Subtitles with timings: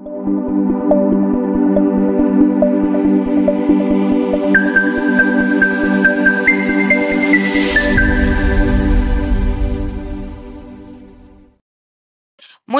[0.00, 0.08] Muy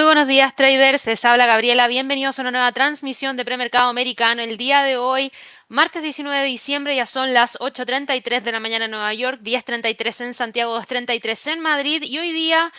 [0.04, 4.41] buenos días traders, les habla Gabriela, bienvenidos a una nueva transmisión de premercado americano.
[4.41, 5.30] El día de hoy,
[5.68, 10.25] martes 19 de diciembre, ya son las 8.33 de la mañana en Nueva York, 10.33
[10.25, 12.73] en Santiago, 2.33 en Madrid y hoy día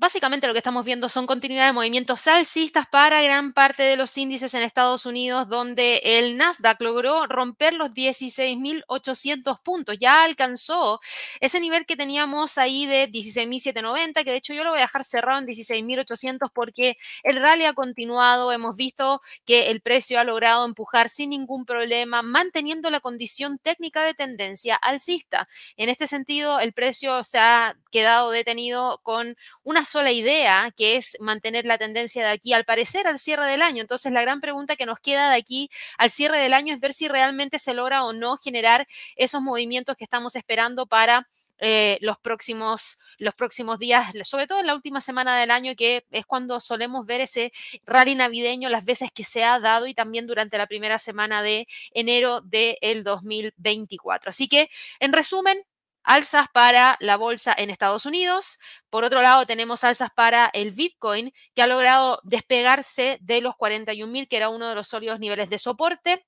[0.00, 4.16] Básicamente lo que estamos viendo son continuidad de movimientos alcistas para gran parte de los
[4.16, 9.96] índices en Estados Unidos, donde el Nasdaq logró romper los 16.800 puntos.
[9.98, 11.00] Ya alcanzó
[11.40, 15.04] ese nivel que teníamos ahí de 16.790, que de hecho yo lo voy a dejar
[15.04, 18.52] cerrado en 16.800 porque el rally ha continuado.
[18.52, 24.04] Hemos visto que el precio ha logrado empujar sin ningún problema, manteniendo la condición técnica
[24.04, 25.48] de tendencia alcista.
[25.76, 31.16] En este sentido, el precio se ha quedado detenido con una sola idea, que es
[31.20, 33.80] mantener la tendencia de aquí al parecer al cierre del año.
[33.82, 36.92] Entonces, la gran pregunta que nos queda de aquí al cierre del año es ver
[36.92, 41.26] si realmente se logra o no generar esos movimientos que estamos esperando para
[41.60, 46.04] eh, los, próximos, los próximos días, sobre todo en la última semana del año, que
[46.12, 47.52] es cuando solemos ver ese
[47.84, 51.66] rally navideño, las veces que se ha dado y también durante la primera semana de
[51.92, 54.30] enero del 2024.
[54.30, 55.64] Así que, en resumen,
[56.04, 58.58] alzas para la bolsa en Estados Unidos.
[58.90, 64.28] Por otro lado, tenemos alzas para el Bitcoin, que ha logrado despegarse de los 41.000,
[64.28, 66.24] que era uno de los sólidos niveles de soporte.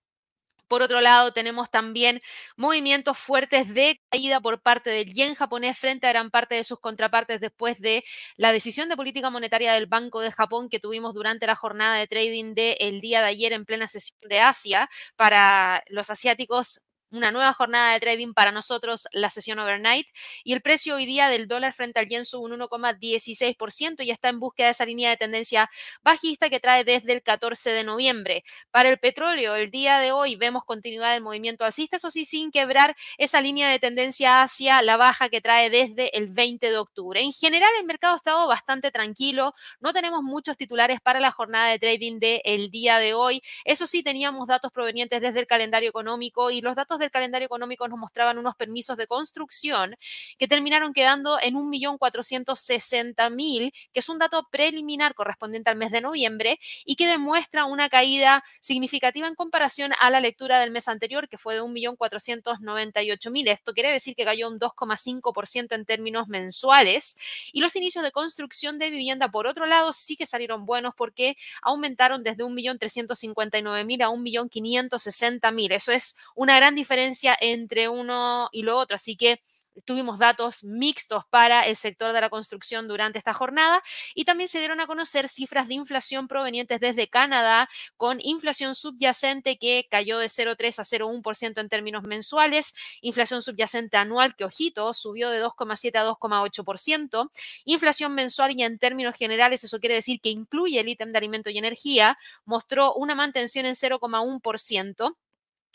[0.69, 2.21] Por otro lado, tenemos también
[2.57, 6.79] movimientos fuertes de caída por parte del yen japonés frente a gran parte de sus
[6.79, 8.05] contrapartes después de
[8.37, 12.07] la decisión de política monetaria del Banco de Japón que tuvimos durante la jornada de
[12.07, 14.89] trading del día de ayer en plena sesión de Asia.
[15.17, 16.81] Para los asiáticos,
[17.11, 20.07] una nueva jornada de trading para nosotros, la sesión overnight.
[20.45, 24.29] Y el precio hoy día del dólar frente al yen sube un 1,16% y está
[24.29, 25.71] en búsqueda de esa línea de tendencia
[26.03, 28.45] bajista que trae desde el 14 de noviembre.
[28.71, 32.51] Para el petróleo, el día de hoy vemos continuidad del movimiento alcista, eso sí, sin
[32.51, 37.21] quebrar esa línea de tendencia hacia la baja que trae desde el 20 de octubre.
[37.21, 41.69] En general, el mercado ha estado bastante tranquilo, no tenemos muchos titulares para la jornada
[41.69, 43.43] de trading del día de hoy.
[43.65, 47.89] Eso sí, teníamos datos provenientes desde el calendario económico y los datos del calendario económico
[47.89, 49.97] nos mostraban unos permisos de construcción
[50.39, 56.59] que terminaron quedando en 1.460.000, que es un dato preliminar correspondiente al mes de noviembre
[56.85, 61.39] y que demuestra una caída significativa en comparación a la lectura del mes anterior, que
[61.39, 63.51] fue de 1.498.000.
[63.51, 67.17] Esto quiere decir que cayó un 2,5% en términos mensuales.
[67.53, 71.37] Y los inicios de construcción de vivienda, por otro lado, sí que salieron buenos porque
[71.63, 75.73] aumentaron desde 1.359.000 a 1.560.000.
[75.73, 78.97] Eso es una gran diferencia diferencia entre uno y lo otro.
[78.97, 79.41] Así que
[79.85, 83.81] tuvimos datos mixtos para el sector de la construcción durante esta jornada
[84.17, 89.57] y también se dieron a conocer cifras de inflación provenientes desde Canadá con inflación subyacente
[89.59, 95.31] que cayó de 0,3 a 0,1% en términos mensuales, inflación subyacente anual que, ojito, subió
[95.31, 97.31] de 2,7 a 2,8%,
[97.65, 101.49] inflación mensual y en términos generales, eso quiere decir que incluye el ítem de alimento
[101.49, 105.17] y energía, mostró una mantención en 0,1%.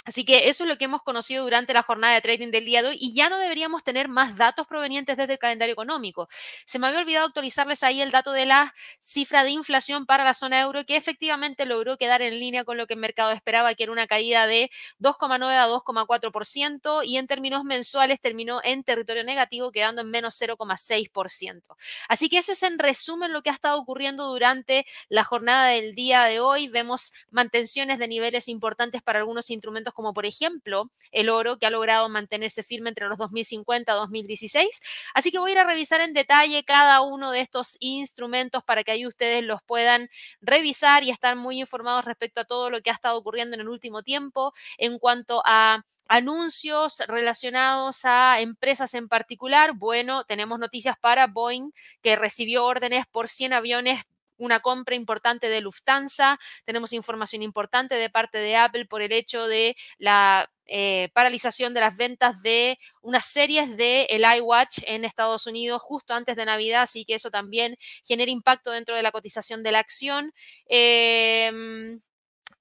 [0.05, 2.83] Así que eso es lo que hemos conocido durante la jornada de trading del día
[2.83, 6.27] de hoy y ya no deberíamos tener más datos provenientes desde el calendario económico.
[6.66, 10.35] Se me había olvidado actualizarles ahí el dato de la cifra de inflación para la
[10.35, 13.83] zona euro que efectivamente logró quedar en línea con lo que el mercado esperaba, que
[13.83, 19.72] era una caída de 2,9 a 2,4% y en términos mensuales terminó en territorio negativo
[19.72, 21.75] quedando en menos 0,6%.
[22.07, 25.95] Así que eso es en resumen lo que ha estado ocurriendo durante la jornada del
[25.95, 26.67] día de hoy.
[26.67, 31.72] Vemos mantenciones de niveles importantes para algunos instrumentos como por ejemplo el oro, que ha
[31.72, 34.81] logrado mantenerse firme entre los 2050 y 2016.
[35.16, 38.84] Así que voy a ir a revisar en detalle cada uno de estos instrumentos para
[38.84, 40.09] que ahí ustedes los puedan
[40.41, 43.69] revisar y estar muy informados respecto a todo lo que ha estado ocurriendo en el
[43.69, 49.73] último tiempo en cuanto a anuncios relacionados a empresas en particular.
[49.73, 54.03] Bueno, tenemos noticias para Boeing, que recibió órdenes por 100 aviones
[54.37, 59.47] una compra importante de Lufthansa, tenemos información importante de parte de Apple por el hecho
[59.47, 65.46] de la eh, paralización de las ventas de unas series de el iWatch en Estados
[65.46, 69.61] Unidos justo antes de Navidad, así que eso también genera impacto dentro de la cotización
[69.64, 70.34] de la acción.
[70.67, 72.02] Em,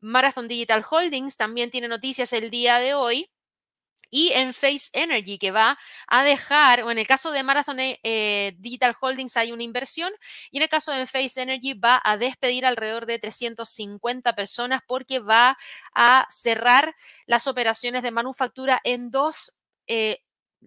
[0.00, 3.31] Marathon Digital Holdings también tiene noticias el día de hoy
[4.14, 5.76] y en Face Energy, que va
[6.06, 10.12] a dejar, o en el caso de Marathon eh, eh, Digital Holdings hay una inversión,
[10.52, 15.19] y en el caso de Face Energy va a despedir alrededor de 350 personas porque
[15.19, 15.58] va
[15.96, 16.94] a cerrar
[17.26, 19.56] las operaciones de manufactura en dos
[19.88, 20.20] eh,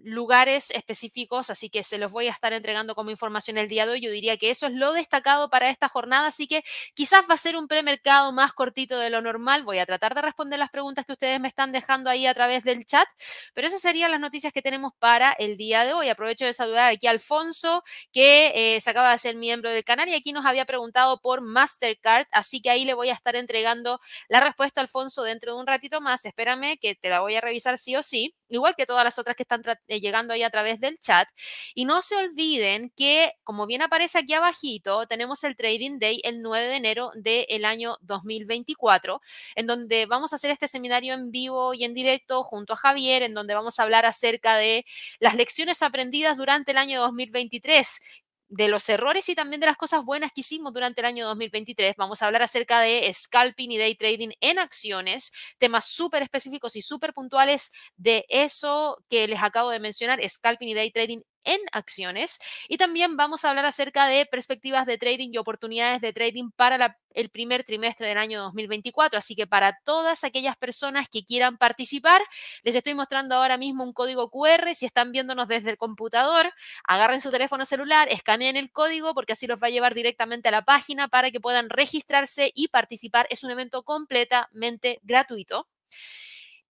[0.04, 3.94] lugares específicos, así que se los voy a estar entregando como información el día de
[3.94, 4.02] hoy.
[4.02, 6.64] Yo diría que eso es lo destacado para esta jornada, así que
[6.94, 9.64] quizás va a ser un premercado más cortito de lo normal.
[9.64, 12.64] Voy a tratar de responder las preguntas que ustedes me están dejando ahí a través
[12.64, 13.08] del chat,
[13.54, 16.10] pero esas serían las noticias que tenemos para el día de hoy.
[16.10, 20.08] Aprovecho de saludar aquí a Alfonso, que eh, se acaba de ser miembro del canal
[20.10, 24.00] y aquí nos había preguntado por Mastercard, así que ahí le voy a estar entregando
[24.30, 26.26] la respuesta, Alfonso, dentro de un ratito más.
[26.26, 29.36] Espérame que te la voy a revisar sí o sí, igual que todas las otras
[29.36, 31.28] que están eh, llegando ahí a través del chat.
[31.74, 36.42] Y no se olviden que, como bien aparece aquí abajito, tenemos el Trading Day el
[36.42, 39.22] 9 de enero del año 2024,
[39.56, 43.24] en donde vamos a hacer este seminario en vivo y en directo junto a Javier,
[43.24, 44.86] en donde vamos a hablar acerca de
[45.20, 48.00] las lecciones aprendidas durante el año 2023
[48.50, 51.96] de los errores y también de las cosas buenas que hicimos durante el año 2023.
[51.98, 56.82] Vamos a hablar acerca de scalping y day trading en acciones, temas súper específicos y
[56.82, 62.40] súper puntuales de eso que les acabo de mencionar, scalping y day trading en acciones.
[62.68, 66.98] Y también vamos a hablar acerca de perspectivas de trading y oportunidades de trading para
[67.14, 69.18] el primer trimestre del año 2024.
[69.18, 72.22] Así que para todas aquellas personas que quieran participar,
[72.64, 74.76] les estoy mostrando ahora mismo un código QR.
[74.76, 76.54] Si están viéndonos desde el computador,
[76.84, 80.52] agarren su teléfono celular, escaneen el código porque así los va a llevar directamente a
[80.52, 83.26] la página para que puedan registrarse y participar.
[83.30, 85.68] Es un evento completamente gratuito.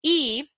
[0.02, 0.52] Y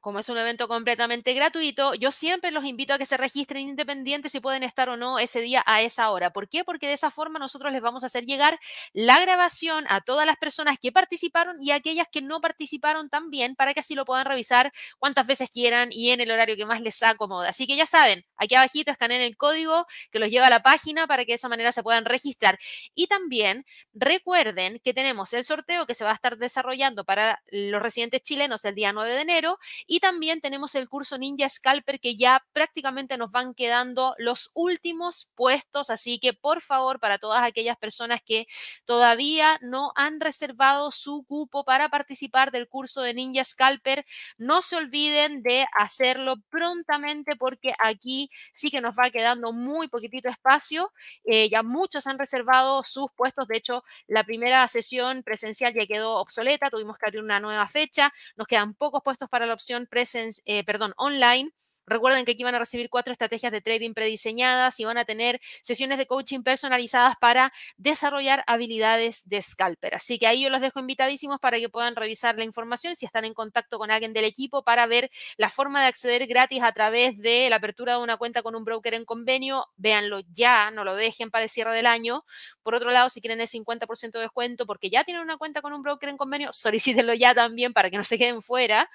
[0.00, 4.32] como es un evento completamente gratuito, yo siempre los invito a que se registren independientes
[4.32, 6.30] si pueden estar o no ese día a esa hora.
[6.30, 6.64] ¿Por qué?
[6.64, 8.58] Porque de esa forma nosotros les vamos a hacer llegar
[8.92, 13.56] la grabación a todas las personas que participaron y a aquellas que no participaron también
[13.56, 16.80] para que así lo puedan revisar cuantas veces quieran y en el horario que más
[16.80, 17.48] les acomode.
[17.48, 21.06] Así que ya saben, aquí abajito escaneen el código que los lleva a la página
[21.06, 22.58] para que de esa manera se puedan registrar.
[22.94, 27.82] Y también recuerden que tenemos el sorteo que se va a estar desarrollando para los
[27.82, 32.14] residentes chilenos el día 9 de enero y también tenemos el curso Ninja Scalper que
[32.14, 37.78] ya prácticamente nos van quedando los últimos puestos, así que por favor para todas aquellas
[37.78, 38.46] personas que
[38.84, 44.04] todavía no han reservado su cupo para participar del curso de Ninja Scalper,
[44.36, 50.28] no se olviden de hacerlo prontamente porque aquí sí que nos va quedando muy poquitito
[50.28, 50.92] espacio.
[51.24, 56.16] Eh, ya muchos han reservado sus puestos, de hecho la primera sesión presencial ya quedó
[56.16, 60.42] obsoleta, tuvimos que abrir una nueva fecha, nos quedan pocos puestos para la opción presence,
[60.46, 61.50] eh, perdón, online
[61.88, 65.40] Recuerden que aquí van a recibir cuatro estrategias de trading prediseñadas y van a tener
[65.62, 69.94] sesiones de coaching personalizadas para desarrollar habilidades de scalper.
[69.94, 73.24] Así que ahí yo los dejo invitadísimos para que puedan revisar la información si están
[73.24, 77.18] en contacto con alguien del equipo para ver la forma de acceder gratis a través
[77.18, 79.66] de la apertura de una cuenta con un broker en convenio.
[79.76, 82.24] Véanlo ya, no lo dejen para el cierre del año.
[82.62, 85.72] Por otro lado, si quieren el 50% de descuento porque ya tienen una cuenta con
[85.72, 88.90] un broker en convenio, solicítenlo ya también para que no se queden fuera.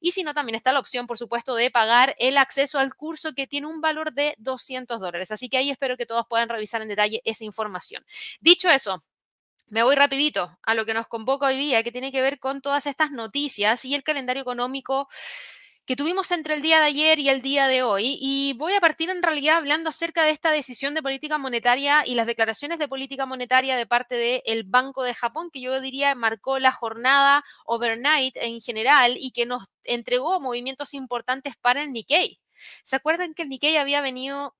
[0.00, 3.34] Y si no, también está la opción, por supuesto, de pagar el acceso al curso
[3.34, 5.30] que tiene un valor de 200 dólares.
[5.30, 8.04] Así que ahí espero que todos puedan revisar en detalle esa información.
[8.40, 9.04] Dicho eso,
[9.68, 12.60] me voy rapidito a lo que nos convoca hoy día, que tiene que ver con
[12.60, 15.08] todas estas noticias y el calendario económico
[15.86, 18.18] que tuvimos entre el día de ayer y el día de hoy.
[18.20, 22.16] Y voy a partir en realidad hablando acerca de esta decisión de política monetaria y
[22.16, 26.58] las declaraciones de política monetaria de parte del Banco de Japón, que yo diría marcó
[26.58, 32.40] la jornada overnight en general y que nos entregó movimientos importantes para el Nikkei.
[32.82, 34.56] ¿Se acuerdan que el Nikkei había venido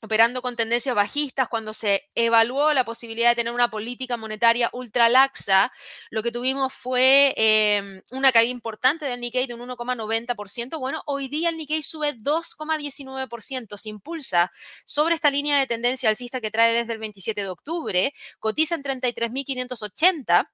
[0.00, 5.08] operando con tendencias bajistas, cuando se evaluó la posibilidad de tener una política monetaria ultra
[5.08, 5.72] laxa,
[6.10, 10.78] lo que tuvimos fue em, una caída importante del Nikkei de un 1,90%.
[10.78, 14.52] Bueno, hoy día el Nikkei sube 2,19%, se impulsa
[14.86, 18.84] sobre esta línea de tendencia alcista que trae desde el 27 de octubre, cotiza en
[18.84, 20.48] 33.580.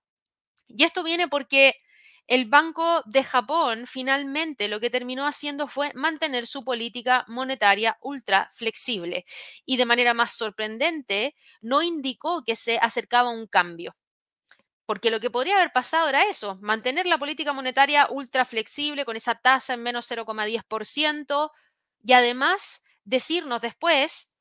[0.69, 1.75] Y esto viene porque
[2.27, 8.49] el Banco de Japón finalmente lo que terminó haciendo fue mantener su política monetaria ultra
[8.53, 9.25] flexible
[9.67, 13.95] y de manera más sorprendente no indicó que se acercaba un cambio.
[14.87, 19.17] Porque lo que podría haber pasado era eso, mantener la política monetaria ultra flexible con
[19.17, 21.51] esa tasa en menos 0,10%
[22.05, 24.35] y además decirnos después,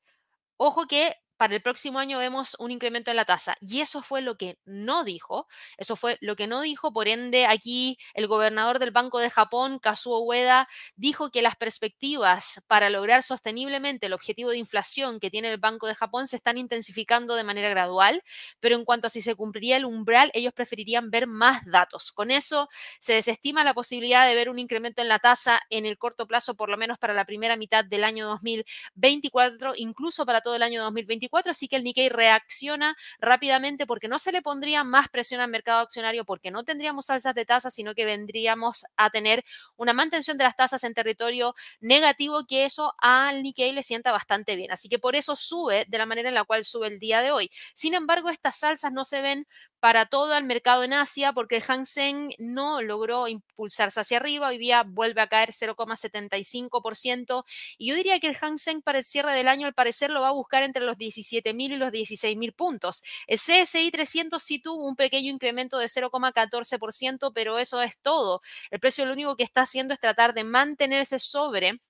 [0.58, 3.56] ojo que para el próximo año vemos un incremento en la tasa.
[3.60, 5.46] Y eso fue lo que no dijo.
[5.76, 6.92] Eso fue lo que no dijo.
[6.92, 12.62] Por ende, aquí el gobernador del Banco de Japón, Kazuo Ueda, dijo que las perspectivas
[12.66, 16.58] para lograr sosteniblemente el objetivo de inflación que tiene el Banco de Japón se están
[16.58, 18.22] intensificando de manera gradual,
[18.60, 22.12] pero en cuanto a si se cumpliría el umbral, ellos preferirían ver más datos.
[22.12, 22.68] Con eso
[23.00, 26.54] se desestima la posibilidad de ver un incremento en la tasa en el corto plazo,
[26.54, 30.82] por lo menos para la primera mitad del año 2024, incluso para todo el año
[30.82, 35.40] 2025 2024, así que el Nikkei reacciona rápidamente porque no se le pondría más presión
[35.40, 39.44] al mercado accionario, porque no tendríamos alzas de tasas, sino que vendríamos a tener
[39.76, 44.56] una mantención de las tasas en territorio negativo, que eso al Nikkei le sienta bastante
[44.56, 44.70] bien.
[44.72, 47.32] Así que por eso sube de la manera en la cual sube el día de
[47.32, 47.50] hoy.
[47.74, 49.46] Sin embargo, estas alzas no se ven
[49.84, 54.48] para todo el mercado en Asia porque el Hang Seng no logró impulsarse hacia arriba.
[54.48, 57.44] Hoy día vuelve a caer 0,75%
[57.76, 60.22] y yo diría que el Hang Seng para el cierre del año al parecer lo
[60.22, 63.02] va a buscar entre los 17.000 y los 16.000 puntos.
[63.26, 68.40] El CSI 300 sí tuvo un pequeño incremento de 0,14%, pero eso es todo.
[68.70, 71.80] El precio lo único que está haciendo es tratar de mantenerse sobre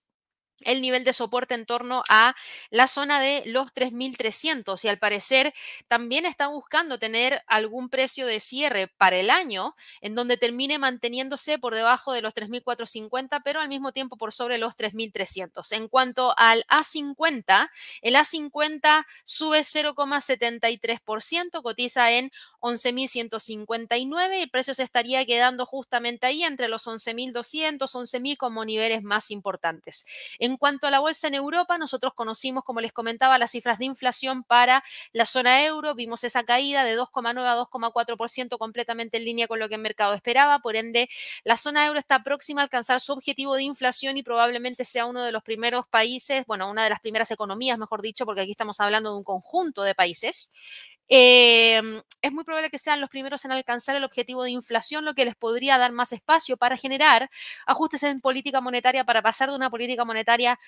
[0.61, 2.35] el nivel de soporte en torno a
[2.71, 5.53] la zona de los 3.300 y al parecer
[5.89, 11.59] también está buscando tener algún precio de cierre para el año en donde termine manteniéndose
[11.59, 15.73] por debajo de los 3.450 pero al mismo tiempo por sobre los 3.300.
[15.73, 17.71] En cuanto al A50,
[18.03, 22.31] el A50 sube 0,73%, cotiza en
[22.61, 29.03] 11.159 y el precio se estaría quedando justamente ahí entre los 11.200, 11.000 como niveles
[29.03, 30.05] más importantes.
[30.45, 33.87] En cuanto a la bolsa en Europa, nosotros conocimos, como les comentaba, las cifras de
[33.87, 34.85] inflación para
[35.15, 35.95] la zona euro.
[35.95, 40.13] Vimos esa caída de 2,9 a 2,4% completamente en línea con lo que el mercado
[40.13, 40.59] esperaba.
[40.59, 41.09] Por ende,
[41.45, 45.23] la zona euro está próxima a alcanzar su objetivo de inflación y probablemente sea uno
[45.23, 48.79] de los primeros países, bueno, una de las primeras economías, mejor dicho, porque aquí estamos
[48.81, 50.53] hablando de un conjunto de países
[51.09, 55.15] Em, es muy probable que sean los primeros en alcanzar el objetivo de inflación, lo
[55.15, 57.31] que les podría dar más espacio para generar
[57.67, 60.59] ajustes en política monetaria, para pasar de una política monetaria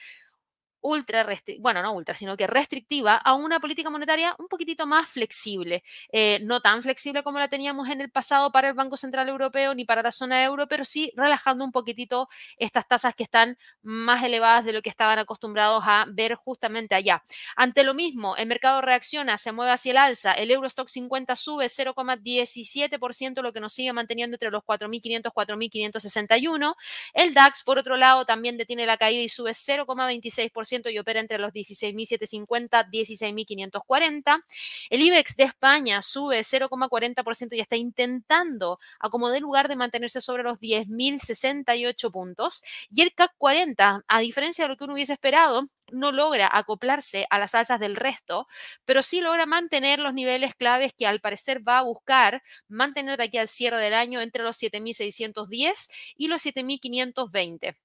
[0.87, 1.27] ultra
[1.59, 5.83] bueno, no ultra, sino que restrictiva a una política monetaria un poquitito más flexible.
[6.13, 9.75] Eh, no tan flexible como la teníamos en el pasado para el Banco Central Europeo
[9.75, 12.29] ni para la zona euro, pero sí relajando un poquitito
[12.59, 17.23] estas tasas que están más elevadas de lo que estaban acostumbrados a ver justamente allá.
[17.57, 21.67] Ante lo mismo, el mercado reacciona, se mueve hacia el alza, el Eurostock 50 sube
[21.67, 26.75] 0,17%, lo que nos sigue manteniendo entre los 4.500 4.561.
[27.15, 31.39] El DAX, por otro lado, también detiene la caída y sube 0,26% y opera entre
[31.39, 34.43] los 16.750 16.540.
[34.91, 40.59] El IBEX de España sube 0,40% y está intentando acomodar lugar de mantenerse sobre los
[40.59, 42.63] 10.068 puntos.
[42.91, 47.27] Y el CAC 40, a diferencia de lo que uno hubiese esperado, no logra acoplarse
[47.31, 48.49] a las alzas del resto,
[48.85, 53.25] pero sí logra mantener los niveles claves que al parecer va a buscar mantener de
[53.25, 57.77] aquí al cierre del año entre los 7.610 y los 7.520.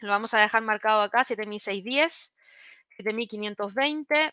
[0.00, 2.34] Lo vamos a dejar marcado acá, 7610,
[2.96, 4.32] 7520.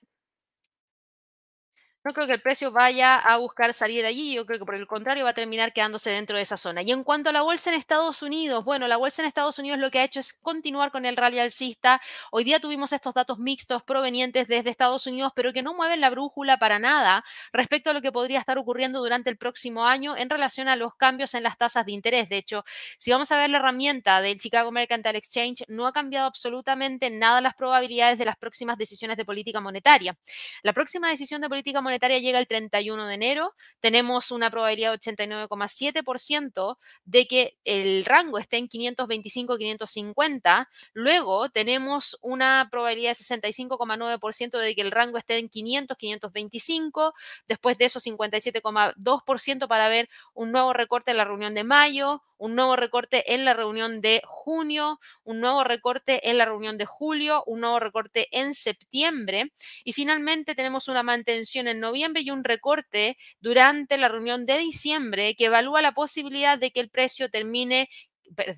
[2.07, 4.75] No creo que el precio vaya a buscar salir de allí, yo creo que por
[4.75, 6.81] el contrario va a terminar quedándose dentro de esa zona.
[6.81, 9.77] Y en cuanto a la bolsa en Estados Unidos, bueno, la bolsa en Estados Unidos
[9.77, 11.99] lo que ha hecho es continuar con el rally alcista.
[12.31, 16.09] Hoy día tuvimos estos datos mixtos provenientes desde Estados Unidos, pero que no mueven la
[16.09, 20.29] brújula para nada respecto a lo que podría estar ocurriendo durante el próximo año en
[20.29, 22.29] relación a los cambios en las tasas de interés.
[22.29, 22.63] De hecho,
[22.99, 27.41] si vamos a ver la herramienta del Chicago Mercantile Exchange, no ha cambiado absolutamente nada
[27.41, 30.17] las probabilidades de las próximas decisiones de política monetaria.
[30.63, 34.99] La próxima decisión de política monetaria llega el 31 de enero, tenemos una probabilidad de
[34.99, 40.67] 89,7% de que el rango esté en 525-550.
[40.93, 47.13] Luego tenemos una probabilidad de 65,9% de que el rango esté en 500-525.
[47.47, 52.55] Después de eso, 57,2% para ver un nuevo recorte en la reunión de mayo, un
[52.55, 57.43] nuevo recorte en la reunión de junio, un nuevo recorte en la reunión de julio,
[57.45, 59.51] un nuevo recorte en septiembre
[59.83, 65.35] y finalmente tenemos una mantención en noviembre y un recorte durante la reunión de diciembre
[65.35, 67.89] que evalúa la posibilidad de que el precio termine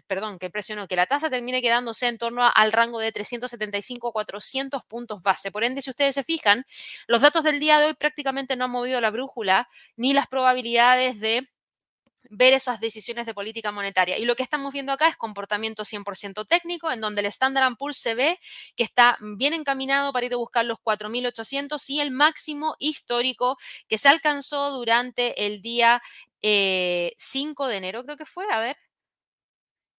[0.08, 3.12] perdón, que el precio no, que la tasa termine quedándose en torno al rango de
[3.12, 5.52] 375 400 puntos base.
[5.52, 6.66] Por ende, si ustedes se fijan,
[7.08, 11.20] los datos del día de hoy prácticamente no han movido la brújula ni las probabilidades
[11.20, 11.48] de
[12.30, 14.18] ver esas decisiones de política monetaria.
[14.18, 17.98] Y lo que estamos viendo acá es comportamiento 100% técnico, en donde el Standard Poor's
[17.98, 18.40] se ve
[18.76, 23.58] que está bien encaminado para ir a buscar los 4.800 y el máximo histórico
[23.88, 26.02] que se alcanzó durante el día
[26.42, 27.16] 5 eh,
[27.70, 28.78] de enero, creo que fue, a ver,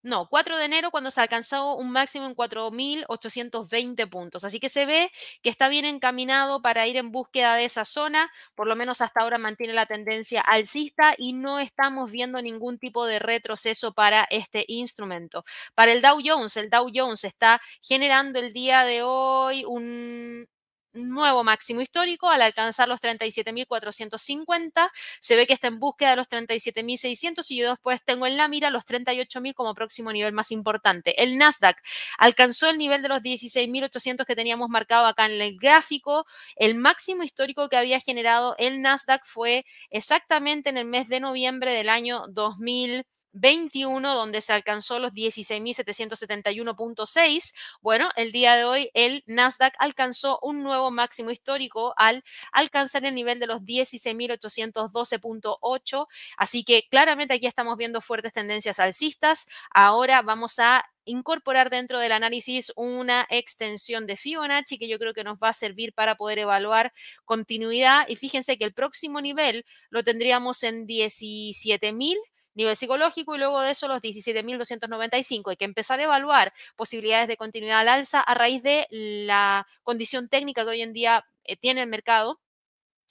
[0.02, 4.44] no, 4 de enero cuando se alcanzó un máximo en 4.820 puntos.
[4.44, 5.10] Así que se ve
[5.42, 8.30] que está bien encaminado para ir en búsqueda de esa zona.
[8.54, 13.04] Por lo menos hasta ahora mantiene la tendencia alcista y no estamos viendo ningún tipo
[13.04, 15.42] de retroceso para este instrumento.
[15.74, 20.46] Para el Dow Jones, el Dow Jones está generando el día de hoy un
[20.92, 24.90] nuevo máximo histórico al alcanzar los 37.450.
[25.20, 28.48] Se ve que está en búsqueda de los 37.600 y yo después tengo en la
[28.48, 31.22] mira los 38.000 como próximo nivel más importante.
[31.22, 31.76] El Nasdaq
[32.18, 36.26] alcanzó el nivel de los 16.800 que teníamos marcado acá en el gráfico.
[36.56, 41.72] El máximo histórico que había generado el Nasdaq fue exactamente en el mes de noviembre
[41.72, 43.04] del año 2000.
[43.32, 47.54] 21, donde se alcanzó los 16.771.6.
[47.80, 53.14] Bueno, el día de hoy el Nasdaq alcanzó un nuevo máximo histórico al alcanzar el
[53.14, 56.06] nivel de los 16.812.8.
[56.36, 59.46] Así que claramente aquí estamos viendo fuertes tendencias alcistas.
[59.72, 65.24] Ahora vamos a incorporar dentro del análisis una extensión de Fibonacci que yo creo que
[65.24, 66.92] nos va a servir para poder evaluar
[67.24, 68.06] continuidad.
[68.08, 72.16] Y fíjense que el próximo nivel lo tendríamos en 17.000
[72.60, 75.50] nivel psicológico y luego de eso los 17.295.
[75.50, 80.28] Hay que empezar a evaluar posibilidades de continuidad al alza a raíz de la condición
[80.28, 82.38] técnica que hoy en día eh, tiene el mercado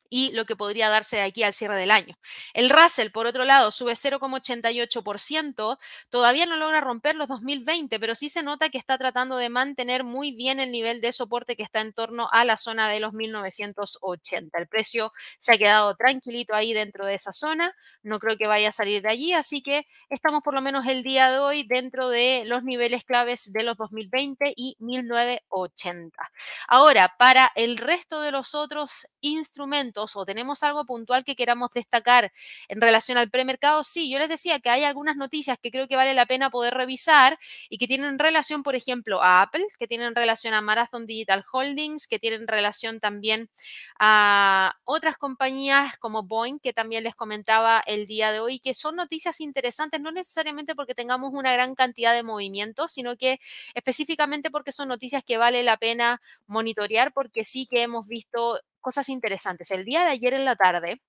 [0.10, 2.16] y lo que podría darse de aquí al cierre del año.
[2.54, 5.78] El Russell, por otro lado, sube 0,88%,
[6.10, 10.04] todavía no logra romper los 2020, pero sí se nota que está tratando de mantener
[10.04, 13.14] muy bien el nivel de soporte que está en torno a la zona de los
[13.14, 14.58] 1980.
[14.58, 18.70] El precio se ha quedado tranquilito ahí dentro de esa zona, no creo que vaya
[18.70, 22.10] a salir de allí, así que estamos por lo menos el día de hoy dentro
[22.10, 26.32] de los niveles claves de los 2020 y 1980.
[26.68, 32.32] Ahora, para el resto de los otros instrumentos, o tenemos algo puntual que queramos destacar
[32.68, 35.96] en relación al premercado, sí, yo les decía que hay algunas noticias que creo que
[35.96, 37.38] vale la pena poder revisar
[37.70, 42.08] y que tienen relación, por ejemplo, a Apple, que tienen relación a Marathon Digital Holdings,
[42.08, 43.50] que tienen relación también
[44.00, 48.96] a otras compañías como Boeing, que también les comentaba el día de hoy, que son
[48.96, 53.40] noticias interesantes, no necesariamente porque tengamos una gran cantidad de movimientos, sino que
[53.74, 59.10] específicamente porque son noticias que vale la pena monitorear, porque sí que hemos visto cosas
[59.10, 59.72] interesantes.
[59.72, 61.02] El día de ayer en la tarde,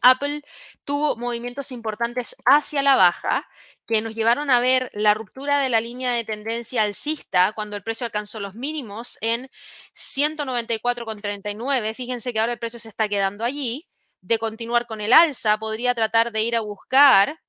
[0.00, 0.42] Apple
[0.84, 3.46] tuvo movimientos importantes hacia la baja
[3.86, 7.82] que nos llevaron a ver la ruptura de la línea de tendencia alcista cuando el
[7.82, 9.50] precio alcanzó los mínimos en
[9.94, 11.94] 194,39.
[11.94, 13.86] Fíjense que ahora el precio se está quedando allí.
[14.20, 17.40] De continuar con el alza, podría tratar de ir a buscar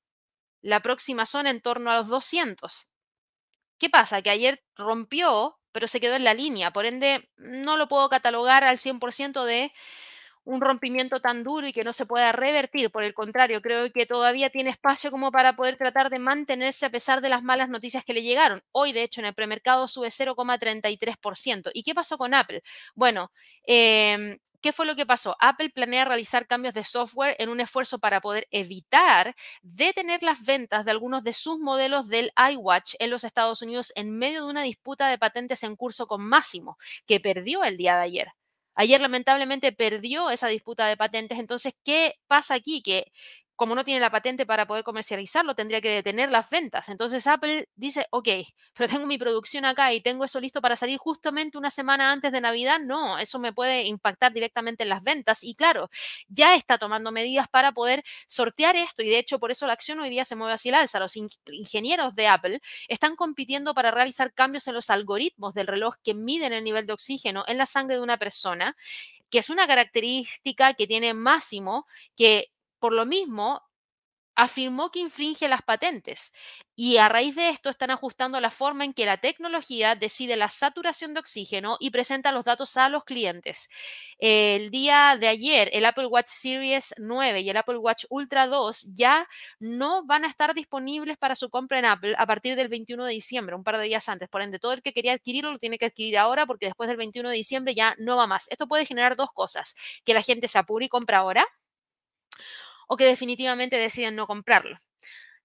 [0.62, 2.90] la próxima zona en torno a los 200.
[3.84, 4.22] ¿Qué pasa?
[4.22, 6.72] Que ayer rompió pero se quedó en la línea.
[6.72, 9.72] Por ende, no lo puedo catalogar al 100% de
[10.44, 12.90] un rompimiento tan duro y que no se pueda revertir.
[12.90, 16.90] Por el contrario, creo que todavía tiene espacio como para poder tratar de mantenerse a
[16.90, 18.62] pesar de las malas noticias que le llegaron.
[18.72, 21.70] Hoy, de hecho, en el premercado sube 0,33%.
[21.72, 22.62] ¿Y qué pasó con Apple?
[22.94, 23.32] Bueno,
[23.66, 25.36] eh, ¿Qué fue lo que pasó?
[25.40, 30.86] Apple planea realizar cambios de software en un esfuerzo para poder evitar detener las ventas
[30.86, 34.62] de algunos de sus modelos del iWatch en los Estados Unidos en medio de una
[34.62, 38.28] disputa de patentes en curso con Máximo, que perdió el día de ayer.
[38.74, 41.38] Ayer lamentablemente perdió esa disputa de patentes.
[41.38, 42.82] Entonces, ¿qué pasa aquí?
[42.82, 43.12] Que
[43.56, 46.88] como no tiene la patente para poder comercializarlo, tendría que detener las ventas.
[46.88, 48.28] Entonces Apple dice, ok,
[48.74, 52.32] pero tengo mi producción acá y tengo eso listo para salir justamente una semana antes
[52.32, 52.78] de Navidad.
[52.80, 55.44] No, eso me puede impactar directamente en las ventas.
[55.44, 55.88] Y claro,
[56.28, 59.02] ya está tomando medidas para poder sortear esto.
[59.02, 60.98] Y de hecho, por eso la acción hoy día se mueve hacia el alza.
[60.98, 66.14] Los ingenieros de Apple están compitiendo para realizar cambios en los algoritmos del reloj que
[66.14, 68.76] miden el nivel de oxígeno en la sangre de una persona
[69.30, 71.86] que es una característica que tiene máximo
[72.16, 72.52] que
[72.84, 73.62] por lo mismo,
[74.34, 76.34] afirmó que infringe las patentes
[76.76, 80.50] y a raíz de esto están ajustando la forma en que la tecnología decide la
[80.50, 83.70] saturación de oxígeno y presenta los datos a los clientes.
[84.18, 88.92] El día de ayer, el Apple Watch Series 9 y el Apple Watch Ultra 2
[88.94, 89.26] ya
[89.60, 93.12] no van a estar disponibles para su compra en Apple a partir del 21 de
[93.14, 94.28] diciembre, un par de días antes.
[94.28, 96.98] Por ende, todo el que quería adquirirlo lo tiene que adquirir ahora porque después del
[96.98, 98.46] 21 de diciembre ya no va más.
[98.50, 101.46] Esto puede generar dos cosas, que la gente se apure y compra ahora
[102.88, 104.76] o que definitivamente deciden no comprarlo.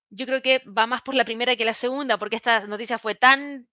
[0.10, 3.15] Yo creo que va más por la primera que la segunda, porque esta noticia fue
[3.15, 3.67] tan,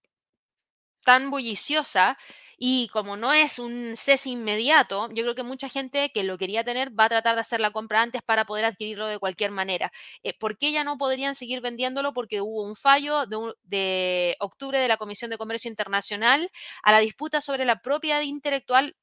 [1.03, 2.17] tan bulliciosa
[2.57, 6.63] y como no es un cese inmediato, yo creo que mucha gente que lo quería
[6.63, 9.91] tener va a tratar de hacer la compra antes para poder adquirirlo de cualquier manera.
[10.23, 12.13] Eh, ¿Por qué ya no podrían seguir vendiéndolo?
[12.13, 16.49] Porque hubo un fallo de, de octubre de la Comisión de Comercio Internacional
[16.83, 18.95] a la disputa sobre la propiedad intelectual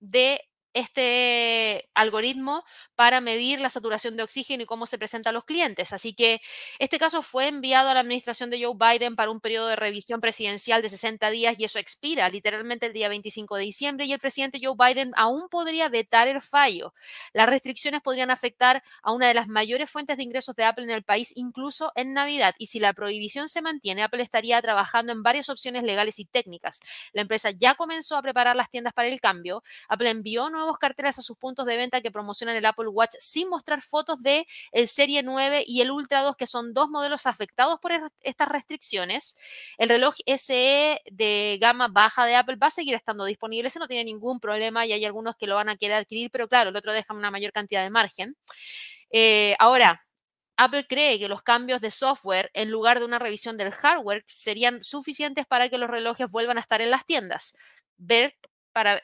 [0.00, 0.40] de
[0.76, 2.62] este algoritmo
[2.96, 5.94] para medir la saturación de oxígeno y cómo se presenta a los clientes.
[5.94, 6.40] Así que
[6.78, 10.20] este caso fue enviado a la administración de Joe Biden para un periodo de revisión
[10.20, 14.18] presidencial de 60 días y eso expira literalmente el día 25 de diciembre y el
[14.18, 16.92] presidente Joe Biden aún podría vetar el fallo.
[17.32, 20.90] Las restricciones podrían afectar a una de las mayores fuentes de ingresos de Apple en
[20.90, 22.54] el país, incluso en Navidad.
[22.58, 26.80] Y si la prohibición se mantiene, Apple estaría trabajando en varias opciones legales y técnicas.
[27.12, 29.62] La empresa ya comenzó a preparar las tiendas para el cambio.
[29.88, 33.48] Apple envió nuevos carteles a sus puntos de venta que promocionan el Apple Watch sin
[33.48, 37.78] mostrar fotos de el Serie 9 y el Ultra 2, que son dos modelos afectados
[37.80, 39.36] por estas restricciones.
[39.78, 43.88] El reloj SE de gama baja de Apple va a seguir estando disponible, ese no
[43.88, 46.76] tiene ningún problema y hay algunos que lo van a querer adquirir, pero claro, el
[46.76, 48.36] otro deja una mayor cantidad de margen.
[49.10, 50.06] Eh, ahora,
[50.56, 54.82] Apple cree que los cambios de software en lugar de una revisión del hardware serían
[54.82, 57.56] suficientes para que los relojes vuelvan a estar en las tiendas.
[57.98, 58.34] Ver
[58.72, 59.02] para,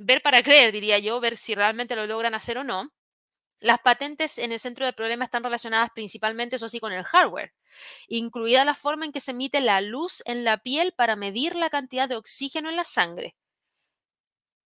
[0.00, 2.90] ver para creer, diría yo, ver si realmente lo logran hacer o no.
[3.60, 7.52] Las patentes en el centro de problema están relacionadas principalmente, eso sí, con el hardware,
[8.08, 11.70] incluida la forma en que se emite la luz en la piel para medir la
[11.70, 13.36] cantidad de oxígeno en la sangre.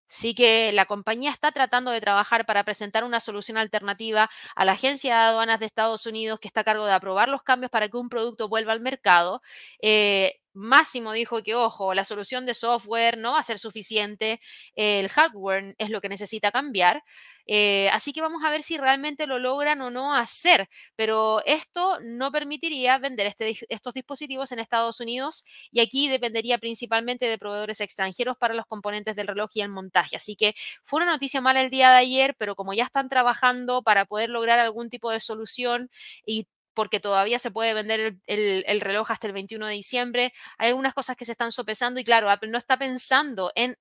[0.08, 4.72] Así que la compañía está tratando de trabajar para presentar una solución alternativa a la
[4.72, 7.88] Agencia de Aduanas de Estados Unidos que está a cargo de aprobar los cambios para
[7.88, 9.42] que un producto vuelva al mercado.
[9.82, 14.40] Eh, Máximo dijo que, ojo, la solución de software no va a ser suficiente,
[14.76, 17.02] el hardware es lo que necesita cambiar.
[17.46, 21.98] Eh, así que vamos a ver si realmente lo logran o no hacer, pero esto
[22.00, 27.80] no permitiría vender este estos dispositivos en Estados Unidos y aquí dependería principalmente de proveedores
[27.82, 30.16] extranjeros para los componentes del reloj y el montaje.
[30.16, 33.82] Así que fue una noticia mala el día de ayer, pero como ya están trabajando
[33.82, 35.90] para poder lograr algún tipo de solución
[36.24, 40.32] y porque todavía se puede vender el, reloj hasta el 21 de diciembre.
[40.58, 43.76] Hay algunas cosas que se están sopesando y claro, Apple no está pensando en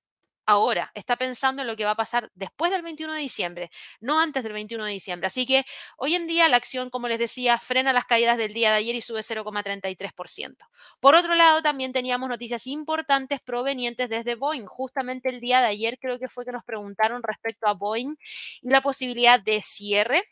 [0.46, 4.20] ahora, está pensando en lo que va a pasar después del 21 de diciembre, no
[4.20, 5.26] antes del 21 de diciembre.
[5.26, 5.64] Así que
[5.96, 8.94] hoy en día la acción, como les decía, frena las caídas del día de ayer
[8.94, 10.56] y sube 0,33%.
[11.00, 14.66] Por otro lado, también teníamos noticias importantes provenientes desde Boeing.
[14.66, 18.16] Justamente el día de ayer creo que fue que nos preguntaron respecto a Boeing
[18.62, 20.24] y la posibilidad de cierre.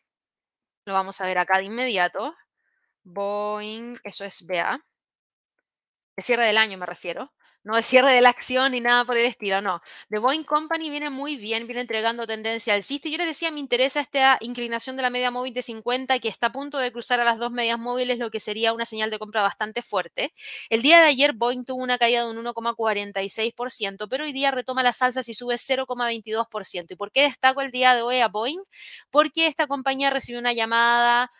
[0.85, 2.35] Lo vamos a ver acá de inmediato.
[3.05, 4.81] Boeing, eso es BA.
[6.17, 7.33] De cierre del año me refiero
[7.65, 9.81] no de cierre de la acción ni nada por el estilo, no.
[10.11, 13.09] The Boeing Company viene muy bien, viene entregando tendencia alcista.
[13.09, 16.49] Yo les decía, me interesa esta inclinación de la media móvil de 50 que está
[16.49, 19.19] a punto de cruzar a las dos medias móviles, lo que sería una señal de
[19.19, 20.33] compra bastante fuerte.
[20.71, 24.83] El día de ayer Boeing tuvo una caída de un 1,46%, pero hoy día retoma
[24.83, 26.87] las alzas y sube 0,22%.
[26.91, 28.62] ¿Y por qué destaco el día de hoy a Boeing?
[29.11, 31.31] Porque esta compañía recibió una llamada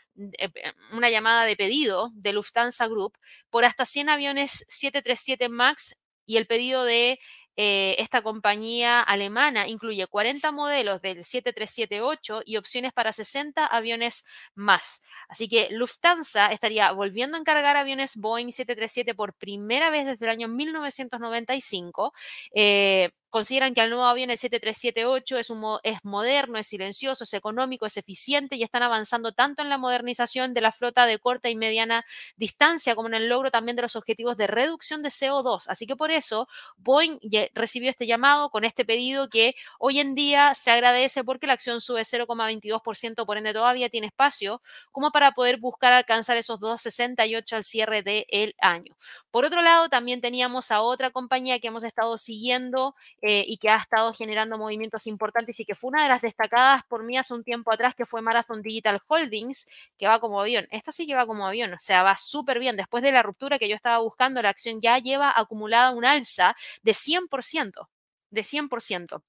[0.93, 3.17] una llamada de pedido de Lufthansa Group
[3.51, 7.19] por hasta 100 aviones 737 MAX y el pedido de
[7.57, 15.03] eh, esta compañía alemana incluye 40 modelos del 737-8 y opciones para 60 aviones más.
[15.29, 20.31] Así que Lufthansa estaría volviendo a encargar aviones Boeing 737 por primera vez desde el
[20.31, 22.13] año 1995.
[22.55, 25.51] Eh, consideran que el nuevo avión, el 737-8, es,
[25.85, 30.53] es moderno, es silencioso, es económico, es eficiente y están avanzando tanto en la modernización
[30.53, 32.05] de la flota de corta y mediana
[32.37, 35.65] distancia como en el logro también de los objetivos de reducción de CO2.
[35.69, 37.19] Así que por eso Boeing
[37.55, 41.81] recibió este llamado con este pedido que hoy en día se agradece porque la acción
[41.81, 47.65] sube 0,22%, por ende todavía tiene espacio como para poder buscar alcanzar esos 2,68 al
[47.65, 48.95] cierre del año.
[49.31, 53.71] Por otro lado, también teníamos a otra compañía que hemos estado siguiendo eh, y que
[53.71, 57.33] ha estado generando movimientos importantes y que fue una de las destacadas por mí hace
[57.35, 60.67] un tiempo atrás, que fue Marathon Digital Holdings, que va como avión.
[60.73, 62.77] Esta sí que va como avión, o sea, va súper bien.
[62.77, 66.57] Después de la ruptura que yo estaba buscando, la acción ya lleva acumulada un alza
[66.83, 67.89] de 100%,
[68.31, 69.23] de 100%.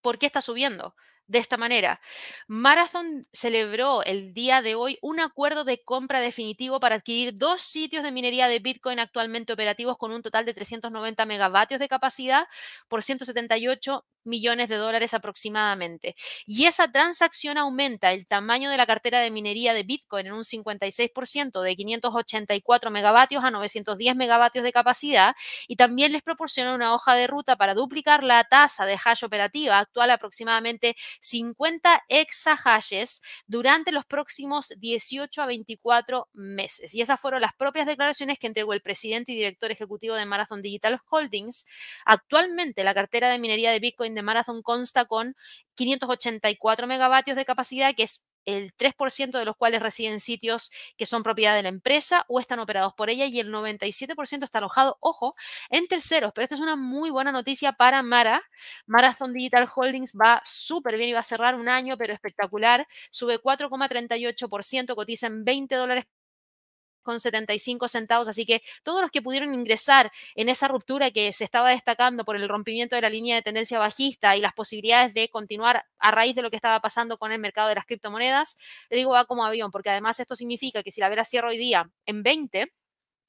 [0.00, 0.94] ¿Por qué está subiendo?
[1.28, 2.00] De esta manera.
[2.48, 8.02] Marathon celebró el día de hoy un acuerdo de compra definitivo para adquirir dos sitios
[8.02, 12.48] de minería de Bitcoin actualmente operativos con un total de 390 megavatios de capacidad
[12.88, 16.14] por 178 millones de dólares aproximadamente.
[16.46, 20.44] Y esa transacción aumenta el tamaño de la cartera de minería de Bitcoin en un
[20.44, 25.34] 56% de 584 megavatios a 910 megavatios de capacidad
[25.66, 29.78] y también les proporciona una hoja de ruta para duplicar la tasa de hash operativa
[29.78, 36.94] actual aproximadamente 50 exahashes durante los próximos 18 a 24 meses.
[36.94, 40.62] Y esas fueron las propias declaraciones que entregó el presidente y director ejecutivo de Marathon
[40.62, 41.66] Digital Holdings.
[42.04, 45.34] Actualmente la cartera de minería de Bitcoin de Marathon consta con
[45.74, 51.22] 584 megavatios de capacidad, que es el 3% de los cuales residen sitios que son
[51.22, 55.34] propiedad de la empresa o están operados por ella y el 97% está alojado, ojo,
[55.68, 56.32] en terceros.
[56.34, 58.42] Pero esta es una muy buena noticia para Mara.
[58.86, 62.86] Marathon Digital Holdings va súper bien y va a cerrar un año, pero espectacular.
[63.10, 66.06] Sube 4,38%, cotiza en 20 dólares
[67.08, 68.28] con 75 centavos.
[68.28, 72.36] Así que todos los que pudieron ingresar en esa ruptura que se estaba destacando por
[72.36, 76.36] el rompimiento de la línea de tendencia bajista y las posibilidades de continuar a raíz
[76.36, 78.58] de lo que estaba pasando con el mercado de las criptomonedas,
[78.90, 81.56] le digo va como avión, porque además esto significa que si la vera cierra hoy
[81.56, 82.70] día en 20,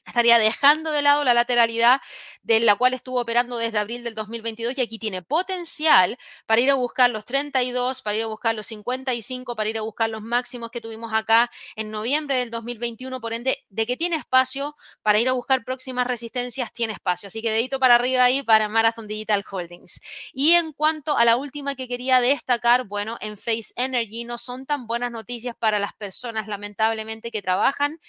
[0.06, 2.02] estaría dejando de lado la lateralidad
[2.42, 6.72] de la cual estuvo operando desde abril del 2022 y aquí tiene potencial para ir
[6.72, 10.22] a buscar los 32, para ir a buscar los 55, para ir a buscar los
[10.22, 15.20] máximos que tuvimos acá en noviembre del 2021, por ende, de que tiene espacio para
[15.20, 17.28] ir a buscar próximas resistencias, tiene espacio.
[17.28, 20.02] Así que dedito para arriba ahí para Marathon Digital Holdings.
[20.34, 24.66] Y en cuanto a la última que quería destacar, bueno, en Face Energy no son
[24.66, 28.00] tan buenas noticias para las personas, lamentablemente, que trabajan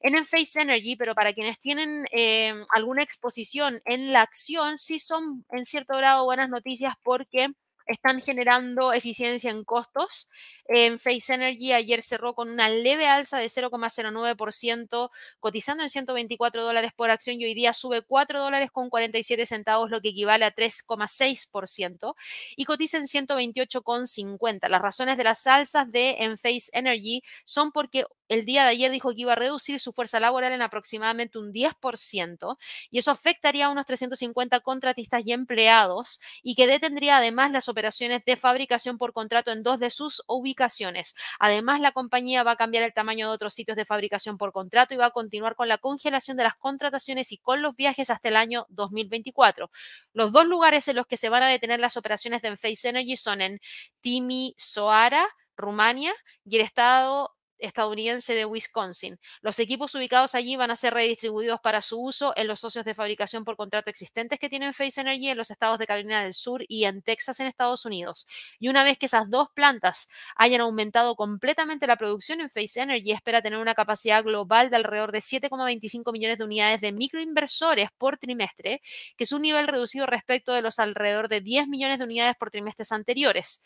[0.00, 5.44] en Face Energy, pero para quienes tienen eh, alguna exposición en la acción, sí son
[5.50, 7.48] en cierto grado buenas noticias porque
[7.88, 10.28] están generando eficiencia en costos.
[10.66, 15.10] En Face Energy ayer cerró con una leve alza de 0,09%,
[15.40, 19.90] cotizando en 124 dólares por acción y hoy día sube 4 dólares con 47 centavos,
[19.90, 22.14] lo que equivale a 3,6%
[22.56, 24.68] y cotiza en 128,50.
[24.68, 29.10] Las razones de las alzas de Enphase Energy son porque el día de ayer dijo
[29.10, 32.56] que iba a reducir su fuerza laboral en aproximadamente un 10%
[32.90, 38.24] y eso afectaría a unos 350 contratistas y empleados y que detendría además las operaciones
[38.24, 41.14] de fabricación por contrato en dos de sus ubicaciones.
[41.38, 44.94] Además, la compañía va a cambiar el tamaño de otros sitios de fabricación por contrato
[44.94, 48.28] y va a continuar con la congelación de las contrataciones y con los viajes hasta
[48.28, 49.70] el año 2024.
[50.12, 53.16] Los dos lugares en los que se van a detener las operaciones de Enphase Energy
[53.16, 53.60] son en
[54.00, 56.14] Timisoara, Rumania
[56.44, 59.18] y el estado estadounidense de Wisconsin.
[59.40, 62.94] Los equipos ubicados allí van a ser redistribuidos para su uso en los socios de
[62.94, 66.64] fabricación por contrato existentes que tienen Face Energy en los estados de Carolina del Sur
[66.68, 68.26] y en Texas en Estados Unidos.
[68.58, 73.12] Y una vez que esas dos plantas hayan aumentado completamente la producción en Face Energy,
[73.12, 78.18] espera tener una capacidad global de alrededor de 7,25 millones de unidades de microinversores por
[78.18, 78.82] trimestre,
[79.16, 82.50] que es un nivel reducido respecto de los alrededor de 10 millones de unidades por
[82.50, 83.62] trimestres anteriores.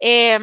[0.00, 0.38] Eh,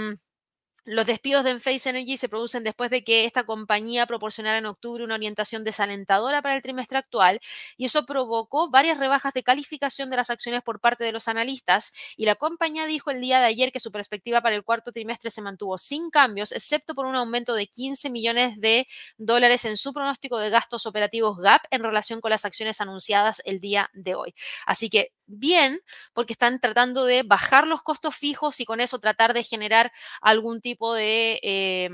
[0.86, 5.04] los despidos de Enphase Energy se producen después de que esta compañía proporcionara en octubre
[5.04, 7.40] una orientación desalentadora para el trimestre actual
[7.76, 11.92] y eso provocó varias rebajas de calificación de las acciones por parte de los analistas
[12.16, 15.32] y la compañía dijo el día de ayer que su perspectiva para el cuarto trimestre
[15.32, 19.92] se mantuvo sin cambios, excepto por un aumento de 15 millones de dólares en su
[19.92, 24.36] pronóstico de gastos operativos GAP en relación con las acciones anunciadas el día de hoy.
[24.68, 25.80] Así que bien,
[26.14, 30.62] porque están tratando de bajar los costos fijos y con eso tratar de generar algún
[30.62, 31.90] tipo de...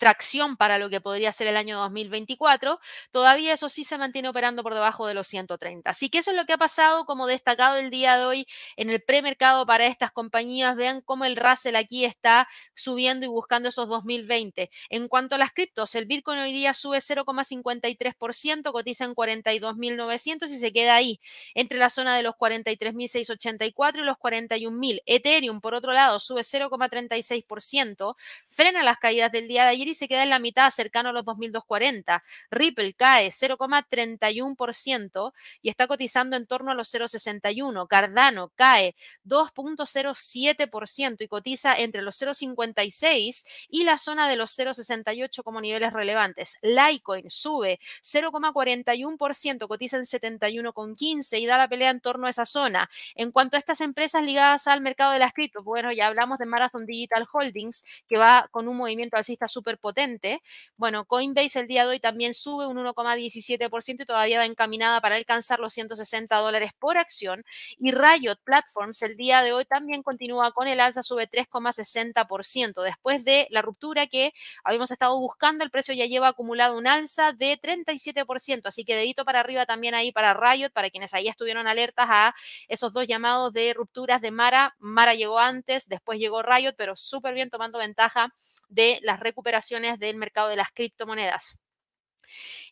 [0.00, 4.62] Tracción para lo que podría ser el año 2024, todavía eso sí se mantiene operando
[4.62, 5.90] por debajo de los 130.
[5.90, 8.88] Así que eso es lo que ha pasado como destacado el día de hoy en
[8.88, 10.74] el premercado para estas compañías.
[10.74, 14.70] Vean cómo el Russell aquí está subiendo y buscando esos 2020.
[14.88, 20.58] En cuanto a las criptos, el Bitcoin hoy día sube 0,53%, cotiza en 42.900 y
[20.58, 21.20] se queda ahí,
[21.54, 25.02] entre la zona de los 43.684 y los 41.000.
[25.04, 28.14] Ethereum, por otro lado, sube 0,36%,
[28.46, 31.12] frena las caídas del día de ayer y se queda en la mitad, cercano a
[31.12, 32.22] los 2.240.
[32.50, 37.86] Ripple cae 0,31% y está cotizando en torno a los 0,61.
[37.88, 45.60] Cardano cae 2,07% y cotiza entre los 0,56 y la zona de los 0,68 como
[45.60, 46.58] niveles relevantes.
[46.62, 52.88] Litecoin sube 0,41%, cotiza en 71,15 y da la pelea en torno a esa zona.
[53.14, 56.46] En cuanto a estas empresas ligadas al mercado de las criptos, bueno, ya hablamos de
[56.46, 60.42] Marathon Digital Holdings, que va con un movimiento alcista súper potente.
[60.76, 65.16] Bueno, Coinbase el día de hoy también sube un 1,17% y todavía va encaminada para
[65.16, 67.44] alcanzar los 160 dólares por acción.
[67.78, 72.82] Y Riot Platforms el día de hoy también continúa con el alza, sube 3,60%.
[72.82, 74.32] Después de la ruptura que
[74.64, 78.66] habíamos estado buscando, el precio ya lleva acumulado un alza de 37%.
[78.66, 82.34] Así que dedito para arriba también ahí para Riot, para quienes ahí estuvieron alertas a
[82.68, 84.74] esos dos llamados de rupturas de Mara.
[84.78, 88.34] Mara llegó antes, después llegó Riot, pero súper bien tomando ventaja
[88.68, 91.62] de las recuperaciones del mercado de las criptomonedas.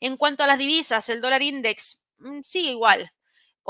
[0.00, 3.12] En cuanto a las divisas, el dólar index mm, sigue igual.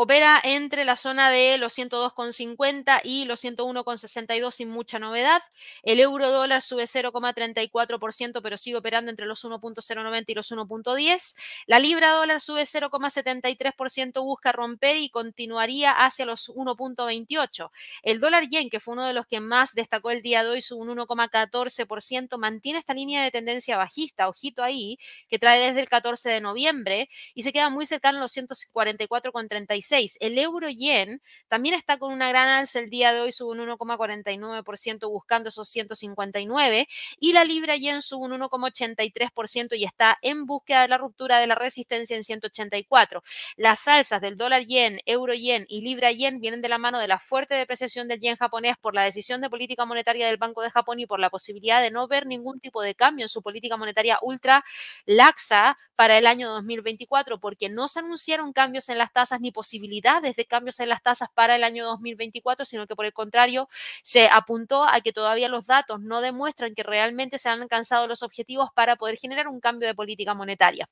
[0.01, 5.43] Opera entre la zona de los 102,50 y los 101,62 sin mucha novedad.
[5.83, 11.37] El euro dólar sube 0,34%, pero sigue operando entre los 1.090 y los 1.10.
[11.67, 17.71] La libra dólar sube 0,73%, busca romper y continuaría hacia los 1.28.
[18.05, 20.61] El dólar yen, que fue uno de los que más destacó el día de hoy,
[20.61, 24.97] sube un 1,14%, mantiene esta línea de tendencia bajista, ojito ahí,
[25.29, 29.88] que trae desde el 14 de noviembre y se queda muy cercano a los 144,35
[30.21, 33.69] el euro yen también está con una gran alza el día de hoy, sube un
[33.69, 36.87] 1,49% buscando esos 159
[37.19, 41.47] y la libra yen sube un 1,83% y está en búsqueda de la ruptura de
[41.47, 43.23] la resistencia en 184.
[43.57, 47.09] Las alzas del dólar yen, euro yen y libra yen vienen de la mano de
[47.09, 50.71] la fuerte depreciación del yen japonés por la decisión de política monetaria del Banco de
[50.71, 53.77] Japón y por la posibilidad de no ver ningún tipo de cambio en su política
[53.77, 54.65] monetaria ultra
[55.07, 59.78] laxa para el año 2024 porque no se anunciaron cambios en las tasas ni posibilidades
[59.79, 63.69] posibilidades de cambios en las tasas para el año 2024, sino que por el contrario
[64.03, 68.23] se apuntó a que todavía los datos no demuestran que realmente se han alcanzado los
[68.23, 70.89] objetivos para poder generar un cambio de política monetaria.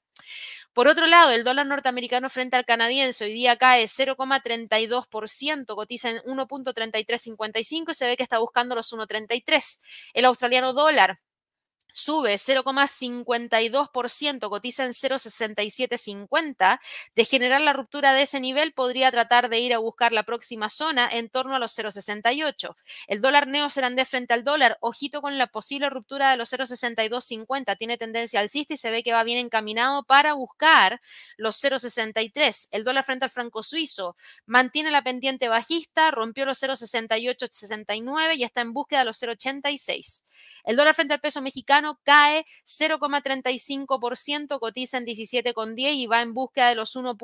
[0.73, 6.19] Por otro lado, el dólar norteamericano frente al canadiense hoy día cae 0,32%, cotiza en
[6.19, 9.81] 1.3355 y se ve que está buscando los 1.33.
[10.15, 11.19] El australiano dólar
[11.97, 16.79] sube 0,52%, cotiza en 0,6750.
[17.15, 20.69] De generar la ruptura de ese nivel, podría tratar de ir a buscar la próxima
[20.69, 22.77] zona en torno a los 0,68.
[23.07, 27.97] El dólar neozelandés frente al dólar, ojito con la posible ruptura de los 0,6250, tiene
[27.97, 31.01] tendencia alcista y se ve que va bien encaminado para buscar
[31.39, 32.69] los 0,63.
[32.73, 38.61] El dólar frente al franco suizo mantiene la pendiente bajista, rompió los 0,6869 y está
[38.61, 40.27] en búsqueda de los 0,86.
[40.65, 46.69] El dólar frente al peso mexicano cae 0,35%, cotiza en 17,10 y va en búsqueda
[46.69, 47.17] de los 1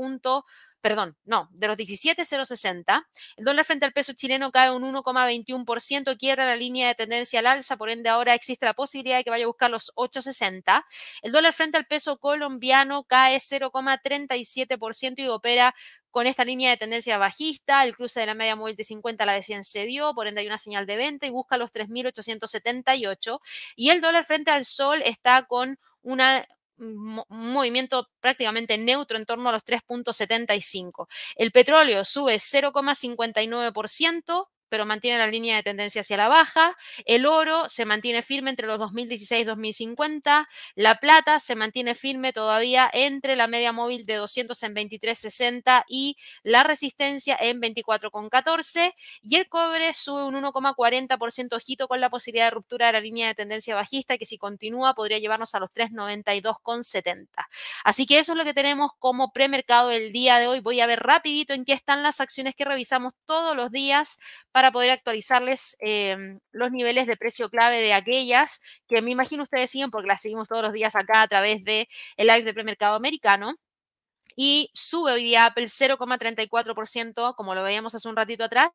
[0.83, 3.09] perdón, no, de los 17,060.
[3.37, 7.47] El dólar frente al peso chileno cae un 1,21%, quiebra la línea de tendencia al
[7.47, 10.85] alza, por ende ahora existe la posibilidad de que vaya a buscar los 8,60.
[11.23, 15.75] El dólar frente al peso colombiano cae 0,37% y opera
[16.13, 19.33] con esta línea de tendencia bajista, el cruce de la media móvil de 50 la
[19.33, 23.41] de 100 se dio, por ende hay una señal de venta y busca los 3.878
[23.75, 26.47] y el dólar frente al sol está con una
[26.79, 31.07] un movimiento prácticamente neutro en torno a los 3.75.
[31.37, 36.75] El petróleo sube 0,59%, pero mantiene la línea de tendencia hacia la baja.
[37.05, 40.49] El oro se mantiene firme entre los 2016 y 2050.
[40.77, 46.17] La plata se mantiene firme todavía entre la media móvil de 200 en 23.60 y
[46.43, 48.95] la resistencia en 24.14.
[49.21, 53.29] Y el cobre sube un 1,40% ojito con la posibilidad de ruptura de la línea
[53.29, 57.27] de tendencia bajista que si continúa podría llevarnos a los 3,92,70.
[57.85, 60.61] Así que eso es lo que tenemos como premercado el día de hoy.
[60.61, 64.19] Voy a ver rapidito en qué están las acciones que revisamos todos los días
[64.51, 69.71] para poder actualizarles em, los niveles de precio clave de aquellas que me imagino ustedes
[69.71, 72.95] siguen porque las seguimos todos los días acá a través de el live de premercado
[72.95, 73.57] americano
[74.37, 78.71] y sube hoy día Apple 0,34%, como lo veíamos hace un ratito atrás.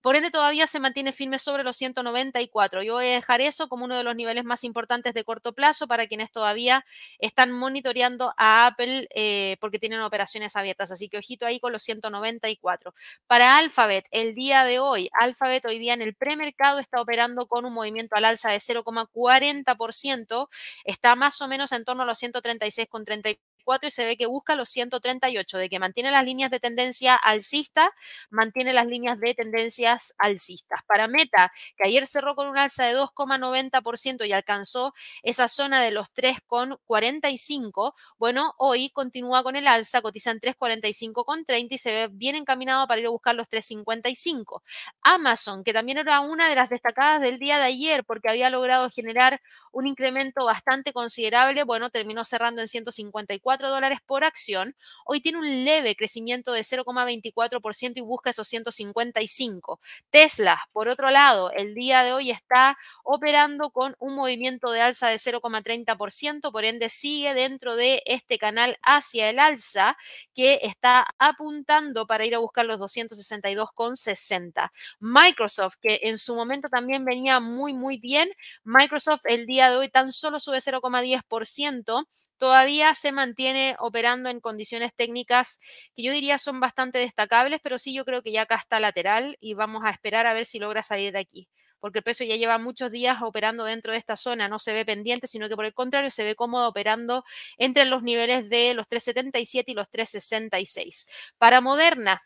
[0.00, 2.82] Por ende, todavía se mantiene firme sobre los 194.
[2.82, 5.88] Yo voy a dejar eso como uno de los niveles más importantes de corto plazo
[5.88, 6.84] para quienes todavía
[7.18, 10.92] están monitoreando a Apple eh, porque tienen operaciones abiertas.
[10.92, 12.94] Así que ojito ahí con los 194.
[13.26, 17.64] Para Alphabet, el día de hoy, Alphabet hoy día en el premercado está operando con
[17.64, 20.48] un movimiento al alza de 0,40%.
[20.84, 23.38] Está más o menos en torno a los 136,34
[23.82, 27.90] y se ve que busca los 138, de que mantiene las líneas de tendencia alcista,
[28.30, 30.80] mantiene las líneas de tendencias alcistas.
[30.86, 35.90] Para Meta, que ayer cerró con un alza de 2,90% y alcanzó esa zona de
[35.90, 42.36] los 3,45, bueno, hoy continúa con el alza, cotiza en 3,45,30 y se ve bien
[42.36, 44.62] encaminado para ir a buscar los 3,55.
[45.02, 48.88] Amazon, que también era una de las destacadas del día de ayer porque había logrado
[48.90, 49.40] generar
[49.72, 55.64] un incremento bastante considerable, bueno, terminó cerrando en 154 dólares por acción, hoy tiene un
[55.64, 59.80] leve crecimiento de 0,24% y busca esos 155.
[60.10, 65.08] Tesla, por otro lado, el día de hoy está operando con un movimiento de alza
[65.08, 69.96] de 0,30%, por ende sigue dentro de este canal hacia el alza
[70.34, 74.70] que está apuntando para ir a buscar los 262,60.
[75.00, 78.28] Microsoft, que en su momento también venía muy, muy bien.
[78.64, 82.06] Microsoft el día de hoy tan solo sube 0,10%,
[82.38, 83.45] todavía se mantiene
[83.78, 85.60] operando en condiciones técnicas
[85.94, 89.36] que yo diría son bastante destacables, pero sí yo creo que ya acá está lateral
[89.40, 92.36] y vamos a esperar a ver si logra salir de aquí porque el peso ya
[92.36, 95.66] lleva muchos días operando dentro de esta zona, no se ve pendiente, sino que por
[95.66, 97.22] el contrario se ve cómodo operando
[97.58, 101.06] entre los niveles de los 377 y los 366.
[101.38, 102.20] Para Moderna,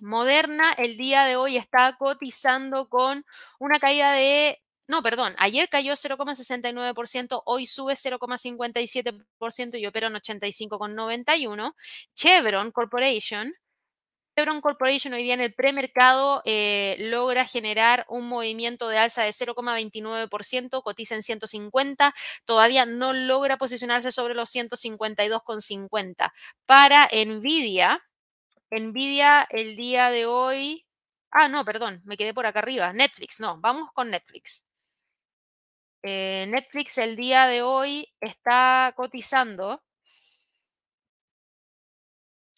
[0.00, 3.24] Moderna el día de hoy está cotizando con
[3.60, 11.74] una caída de no, perdón, ayer cayó 0,69%, hoy sube 0,57% y opera en 85,91.
[12.14, 13.54] Chevron Corporation
[14.36, 19.30] Chevron Corporation hoy día en el premercado eh, logra generar un movimiento de alza de
[19.30, 22.14] 0,29%, cotiza en 150,
[22.46, 26.32] todavía no logra posicionarse sobre los 152,50.
[26.64, 28.02] Para Nvidia,
[28.70, 30.86] Nvidia el día de hoy,
[31.30, 34.66] ah, no, perdón, me quedé por acá arriba, Netflix, no, vamos con Netflix.
[36.02, 39.82] Eh, Netflix el día de hoy está cotizando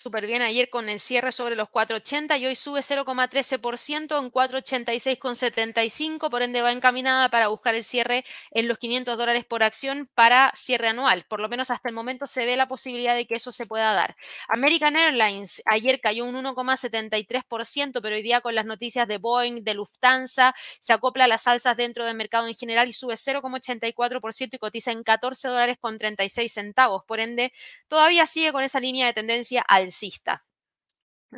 [0.05, 6.29] súper bien ayer con el cierre sobre los 4,80 y hoy sube 0,13% en 4,86,75,
[6.29, 10.53] por ende va encaminada para buscar el cierre en los 500 dólares por acción para
[10.55, 11.25] cierre anual.
[11.27, 13.95] Por lo menos hasta el momento se ve la posibilidad de que eso se pueda
[13.95, 14.15] dar.
[14.49, 19.73] American Airlines ayer cayó un 1,73%, pero hoy día con las noticias de Boeing, de
[19.73, 24.59] Lufthansa, se acopla a las alzas dentro del mercado en general y sube 0,84% y
[24.59, 27.05] cotiza en 14 dólares con 36 centavos.
[27.07, 27.55] Por ende,
[27.89, 29.94] todavía sigue con esa línea de tendencia al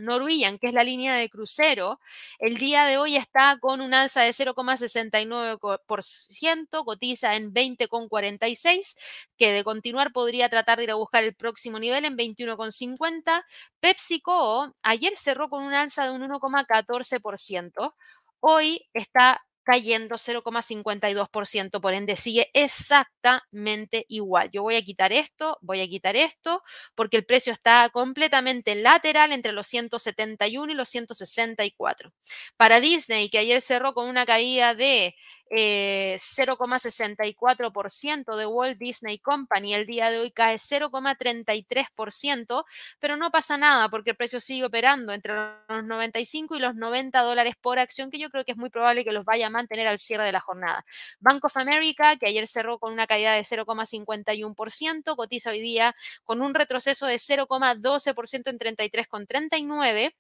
[0.01, 2.01] Norwegian, que es la línea de crucero,
[2.39, 8.97] el día de hoy está con un alza de 0,69%, cotiza en 20,46,
[9.37, 13.45] que de continuar podría tratar de ir a buscar el próximo nivel en 21,50.
[13.81, 17.95] PepsiCo ayer cerró con un alza de un 1,14%,
[18.41, 24.49] hoy está cayendo 0,52%, por ende sigue exactamente igual.
[24.53, 26.63] Yo voy a quitar esto, voy a quitar esto,
[26.95, 32.13] porque el precio está completamente lateral entre los 171 y los 164.
[32.57, 35.17] Para Disney, que ayer cerró con una caída de
[35.51, 39.75] 0,64% eh, de Walt Disney Company.
[39.75, 42.65] El día de hoy cae 0,33%,
[42.99, 45.35] pero no pasa nada porque el precio sigue operando entre
[45.69, 49.05] los 95 y los 90 dólares por acción, que yo creo que es muy probable
[49.05, 50.85] que los vaya a mantener al cierre de la jornada.
[51.21, 55.95] Bank of America, que ayer cerró con una caída de 0,51%, cotiza hoy día
[56.25, 60.15] con un retroceso de 0,12% en 33,39.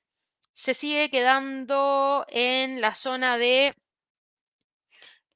[0.52, 3.74] Se sigue quedando en la zona de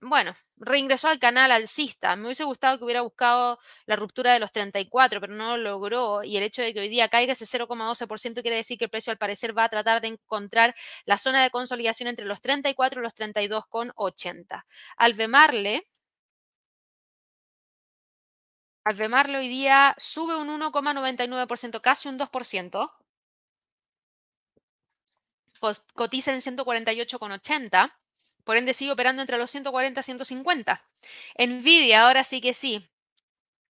[0.03, 2.17] bueno, reingresó al canal alcista.
[2.17, 6.25] Me hubiese gustado que hubiera buscado la ruptura de los 34, pero no lo logró.
[6.25, 9.11] Y el hecho de que hoy día caiga ese 0,12% quiere decir que el precio
[9.11, 10.75] al parecer va a tratar de encontrar
[11.05, 14.65] la zona de consolidación entre los 34 y los 32,80.
[14.97, 15.87] Albemarle.
[18.85, 22.91] Albemarle hoy día sube un 1,99%, casi un 2%.
[25.95, 27.93] Cotiza en 148,80
[28.45, 30.81] por ende, sigue operando entre los 140 y 150.
[31.39, 32.91] Nvidia, ahora sí que sí.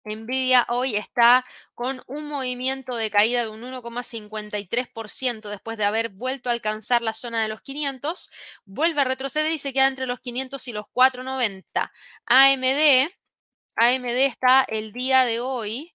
[0.05, 1.45] Nvidia hoy está
[1.75, 7.13] con un movimiento de caída de un 1,53% después de haber vuelto a alcanzar la
[7.13, 8.29] zona de los 500,
[8.65, 11.91] vuelve a retroceder y se queda entre los 500 y los 490.
[12.25, 13.09] AMD,
[13.75, 15.93] AMD está el día de hoy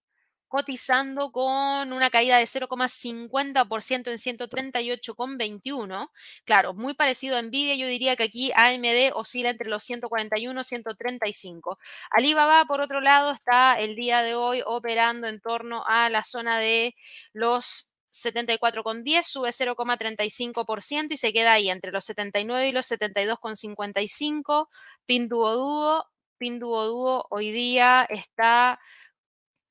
[0.55, 6.13] cotizando con una caída de 0,50% en 138,21.
[6.45, 10.65] Claro, muy parecido a Nvidia, yo diría que aquí AMD oscila entre los 141 y
[10.65, 11.79] 135.
[12.13, 16.61] Alibaba, por otro lado, está el día de hoy operando en torno a la zona
[16.61, 16.95] de
[17.33, 24.69] los 74,10, sube 0,35% y se queda ahí entre los 79 y los 72,55.
[25.05, 26.07] Pinduoduo,
[26.39, 28.79] Pinduoduo hoy día está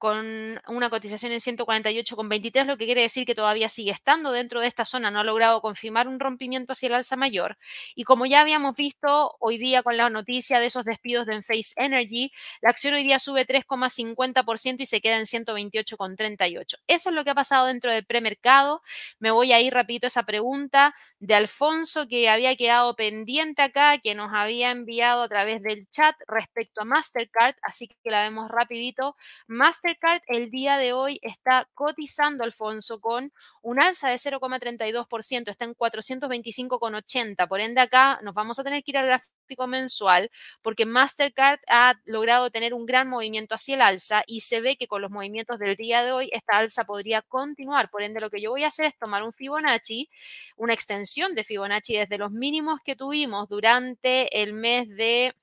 [0.04, 4.68] con una cotización en 148,23, lo que quiere decir que todavía sigue estando dentro de
[4.68, 7.58] esta zona, no ha logrado confirmar un rompimiento hacia el alza mayor.
[7.96, 11.76] Y como ya habíamos visto hoy día con la noticia de esos despidos de Enphase
[11.78, 16.80] Energy, la acción hoy día sube 3,50% y se queda en 128,38.
[16.86, 18.82] Eso es lo que ha pasado dentro del premercado.
[19.20, 24.00] Me voy a ir rapidito a esa pregunta de Alfonso que había quedado pendiente acá,
[24.00, 28.52] que nos había enviado a través del chat respecto a Mastercard, así que la vemos
[28.52, 29.16] rapidito.
[29.48, 29.93] Mastercard
[30.28, 33.32] el día de hoy está cotizando, Alfonso, con
[33.62, 37.48] un alza de 0,32%, está en 425,80.
[37.48, 40.30] Por ende, acá nos vamos a tener que ir al gráfico mensual
[40.62, 44.88] porque Mastercard ha logrado tener un gran movimiento hacia el alza y se ve que
[44.88, 47.90] con los movimientos del día de hoy esta alza podría continuar.
[47.90, 50.10] Por ende, lo que yo voy a hacer es tomar un Fibonacci,
[50.58, 55.36] una extensión de Fibonacci desde los mínimos que tuvimos durante el mes de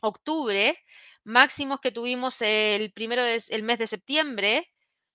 [0.00, 0.78] octubre
[1.24, 4.68] máximos que tuvimos el primero del mes de septiembre,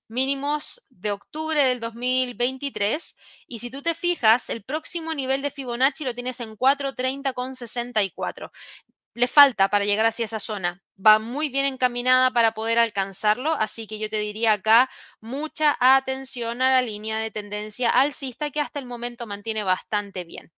[0.08, 3.18] mínimos de octubre del 2023.
[3.48, 8.52] Y si tú te fijas, el próximo nivel de Fibonacci lo tienes en 430,64.
[9.16, 10.84] le falta para llegar hacia esa zona.
[11.04, 14.90] Va muy bien encaminada para poder alcanzarlo, así que yo te diría acá
[15.22, 20.52] mucha atención a la línea de tendencia alcista que hasta el momento mantiene bastante bien.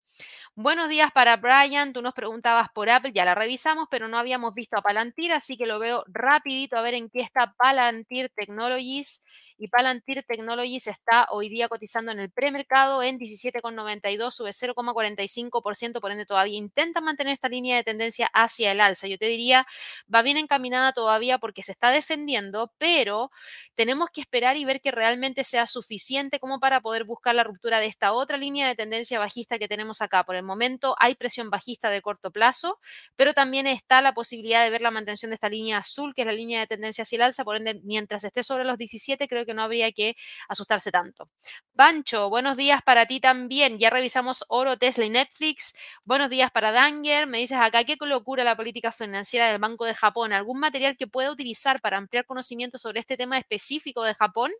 [0.58, 1.92] Buenos días para Brian.
[1.92, 5.58] Tú nos preguntabas por Apple, ya la revisamos, pero no habíamos visto a Palantir, así
[5.58, 9.22] que lo veo rapidito a ver en qué está Palantir Technologies.
[9.58, 16.10] Y Palantir Technologies está hoy día cotizando en el premercado en 17,92, sube 0,45%, por
[16.10, 19.08] ende todavía intenta mantener esta línea de tendencia hacia el alza.
[19.08, 19.66] Yo te diría,
[20.12, 23.30] va bien encaminada todavía porque se está defendiendo, pero
[23.74, 27.78] tenemos que esperar y ver que realmente sea suficiente como para poder buscar la ruptura
[27.80, 30.24] de esta otra línea de tendencia bajista que tenemos acá.
[30.24, 32.78] Por momento hay presión bajista de corto plazo,
[33.16, 36.26] pero también está la posibilidad de ver la mantención de esta línea azul, que es
[36.26, 37.44] la línea de tendencia hacia el alza.
[37.44, 40.16] Por ende, mientras esté sobre los 17, creo que no habría que
[40.48, 41.28] asustarse tanto.
[41.74, 43.78] Pancho, buenos días para ti también.
[43.78, 45.74] Ya revisamos Oro, Tesla y Netflix.
[46.06, 47.26] Buenos días para Danger.
[47.26, 50.32] Me dices acá, qué locura la política financiera del Banco de Japón.
[50.32, 54.52] ¿Algún material que pueda utilizar para ampliar conocimiento sobre este tema específico de Japón?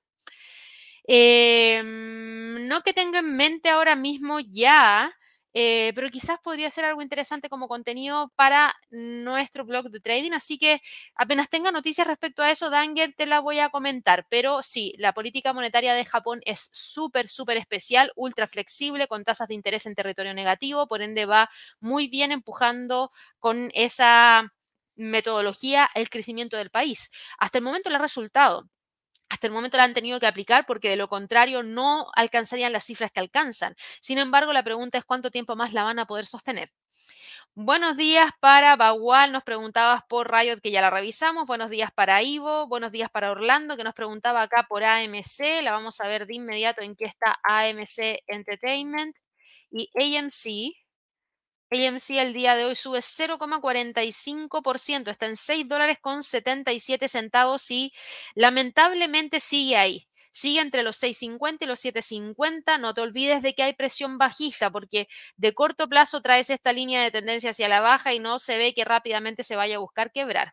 [1.09, 5.13] Em, no que tenga en mente ahora mismo ya,
[5.59, 10.33] eh, pero quizás podría ser algo interesante como contenido para nuestro blog de trading.
[10.33, 10.83] Así que
[11.15, 14.27] apenas tenga noticias respecto a eso, Danger, te la voy a comentar.
[14.29, 19.49] Pero sí, la política monetaria de Japón es súper, súper especial, ultra flexible, con tasas
[19.49, 21.49] de interés en territorio negativo, por ende va
[21.81, 24.53] muy bien empujando con esa
[24.95, 27.11] metodología el crecimiento del país.
[27.39, 28.69] Hasta el momento le ha resultado
[29.29, 32.85] hasta el momento la han tenido que aplicar porque de lo contrario no alcanzarían las
[32.85, 33.75] cifras que alcanzan.
[34.01, 36.73] Sin embargo, la pregunta es cuánto tiempo más la van a poder sostener.
[37.59, 41.47] Buenos días para Bagual, nos preguntabas por Riot, que ya la revisamos.
[41.47, 45.63] Buenos días para Ivo, buenos días para Orlando, que nos preguntaba acá por AMC.
[45.63, 49.17] La vamos a ver de inmediato en qué está AMC Entertainment.
[49.71, 50.77] Y AMC,
[51.71, 57.93] AMC el día de hoy sube 0,45%, está en 6 dólares con 77 centavos y
[58.35, 60.09] lamentablemente sigue ahí.
[60.33, 62.79] Sigue entre los 6.50 y los 7.50.
[62.79, 67.03] No te olvides de que hay presión bajista porque de corto plazo traes esta línea
[67.03, 70.13] de tendencia hacia la baja y no se ve que rápidamente se vaya a buscar
[70.13, 70.53] quebrar.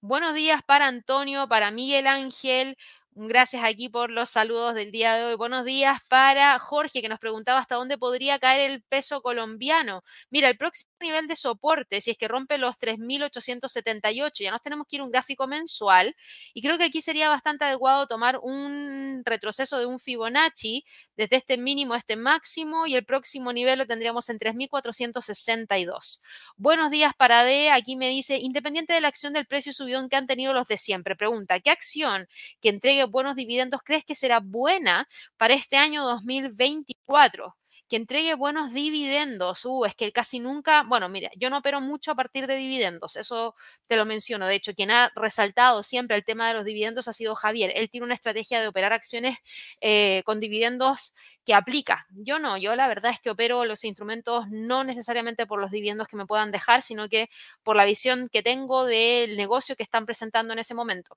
[0.00, 2.76] Buenos días para Antonio, para Miguel Ángel.
[3.18, 5.36] Gracias aquí por los saludos del día de hoy.
[5.36, 10.02] Buenos días para Jorge, que nos preguntaba hasta dónde podría caer el peso colombiano.
[10.28, 14.86] Mira, el próximo nivel de soporte, si es que rompe los 3.878, ya nos tenemos
[14.86, 16.14] que ir un gráfico mensual.
[16.52, 20.84] Y creo que aquí sería bastante adecuado tomar un retroceso de un Fibonacci
[21.16, 26.20] desde este mínimo a este máximo y el próximo nivel lo tendríamos en 3.462.
[26.58, 27.70] Buenos días para D.
[27.70, 30.76] Aquí me dice, independiente de la acción del precio subidón que han tenido los de
[30.76, 32.28] siempre, pregunta, ¿qué acción
[32.60, 37.56] que entregue buenos dividendos crees que será buena para este año 2024?
[37.88, 39.64] que entregue buenos dividendos.
[39.64, 43.16] Uh, es que casi nunca, bueno, mira, yo no opero mucho a partir de dividendos,
[43.16, 43.54] eso
[43.86, 44.46] te lo menciono.
[44.46, 47.72] De hecho, quien ha resaltado siempre el tema de los dividendos ha sido Javier.
[47.74, 49.38] Él tiene una estrategia de operar acciones
[49.80, 52.06] eh, con dividendos que aplica.
[52.10, 56.08] Yo no, yo la verdad es que opero los instrumentos no necesariamente por los dividendos
[56.08, 57.30] que me puedan dejar, sino que
[57.62, 61.16] por la visión que tengo del negocio que están presentando en ese momento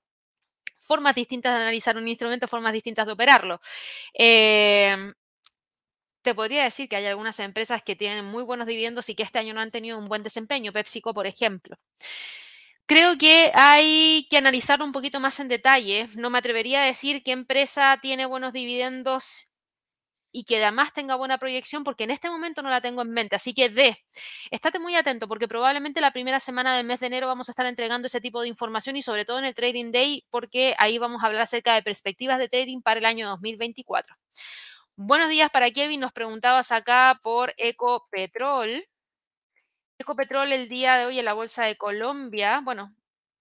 [0.80, 3.60] formas distintas de analizar un instrumento, formas distintas de operarlo.
[4.14, 5.12] Em,
[6.22, 9.38] te podría decir que hay algunas empresas que tienen muy buenos dividendos y que este
[9.38, 11.76] año no han tenido un buen desempeño, PepsiCo, por ejemplo.
[12.86, 16.08] Creo que hay que analizar un poquito más en detalle.
[16.16, 19.49] No me atrevería a decir qué empresa tiene buenos dividendos
[20.32, 23.36] y que además tenga buena proyección porque en este momento no la tengo en mente.
[23.36, 23.96] Así que D,
[24.50, 27.66] estate muy atento porque probablemente la primera semana del mes de enero vamos a estar
[27.66, 31.22] entregando ese tipo de información y sobre todo en el Trading Day porque ahí vamos
[31.22, 34.16] a hablar acerca de perspectivas de trading para el año 2024.
[34.96, 38.86] Buenos días para Kevin, nos preguntabas acá por Ecopetrol.
[39.98, 42.94] Ecopetrol el día de hoy en la Bolsa de Colombia, bueno,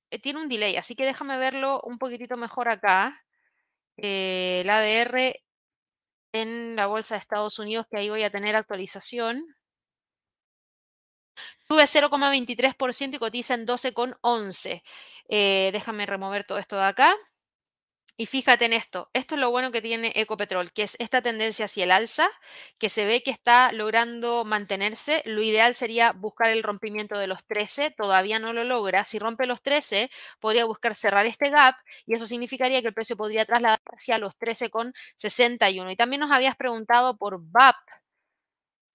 [0.09, 3.23] eh, tiene un delay, así que déjame verlo un poquitito mejor acá.
[3.97, 5.39] Eh, el ADR
[6.33, 9.43] en la bolsa de Estados Unidos, que ahí voy a tener actualización.
[11.67, 14.81] Sube 0,23% y cotiza en 12,11.
[15.29, 17.15] Eh, déjame remover todo esto de acá.
[18.21, 21.63] Y fíjate en esto, esto es lo bueno que tiene Ecopetrol, que es esta tendencia
[21.63, 22.27] hacia el alza,
[22.77, 25.21] que se ve que está logrando mantenerse.
[25.23, 29.05] Lo ideal sería buscar el rompimiento de los 13, todavía no lo logra.
[29.05, 30.09] Si rompe los 13,
[30.41, 34.35] podría buscar cerrar este gap y eso significaría que el precio podría trasladar hacia los
[34.37, 35.89] 13,61.
[35.89, 37.77] Y también nos habías preguntado por VAP,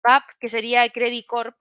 [0.04, 1.56] VAP que sería Credit Corp.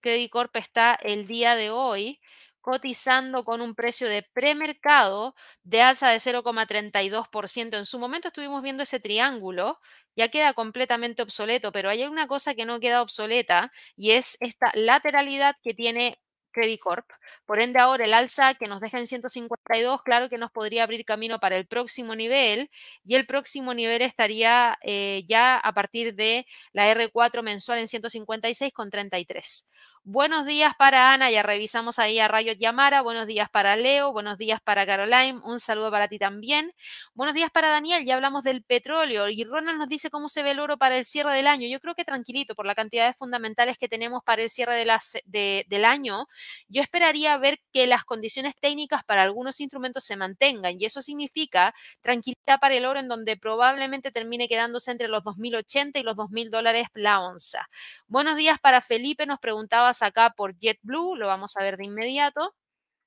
[0.00, 2.20] Credit Corp está el día de hoy
[2.60, 7.76] cotizando con un precio de premercado de alza de 0,32%.
[7.78, 9.80] En su momento estuvimos viendo ese triángulo,
[10.16, 14.70] ya queda completamente obsoleto, pero hay una cosa que no queda obsoleta y es esta
[14.74, 16.18] lateralidad que tiene
[16.52, 17.06] Credit Corp.
[17.46, 21.04] Por ende, ahora el alza que nos deja en 152, claro que nos podría abrir
[21.04, 22.70] camino para el próximo nivel
[23.04, 29.66] y el próximo nivel estaría eh, ya a partir de la R4 mensual en 156,33.
[30.04, 33.02] Buenos días para Ana, ya revisamos ahí a Rayo Yamara.
[33.02, 36.72] Buenos días para Leo, buenos días para Caroline, un saludo para ti también.
[37.12, 40.52] Buenos días para Daniel, ya hablamos del petróleo y Ronald nos dice cómo se ve
[40.52, 41.68] el oro para el cierre del año.
[41.68, 45.64] Yo creo que tranquilito por la cantidad de fundamentales que tenemos para el cierre de
[45.68, 46.26] del año.
[46.68, 51.74] Yo esperaría ver que las condiciones técnicas para algunos instrumentos se mantengan y eso significa
[52.00, 56.48] tranquilidad para el oro en donde probablemente termine quedándose entre los 2.080 y los 2.000
[56.48, 57.68] dólares la onza.
[58.06, 62.54] Buenos días para Felipe, nos preguntaba acá por JetBlue, lo vamos a ver de inmediato.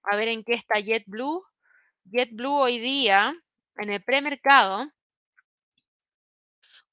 [0.03, 1.43] A ver en qué está JetBlue.
[2.11, 3.34] JetBlue hoy día
[3.77, 4.91] en el premercado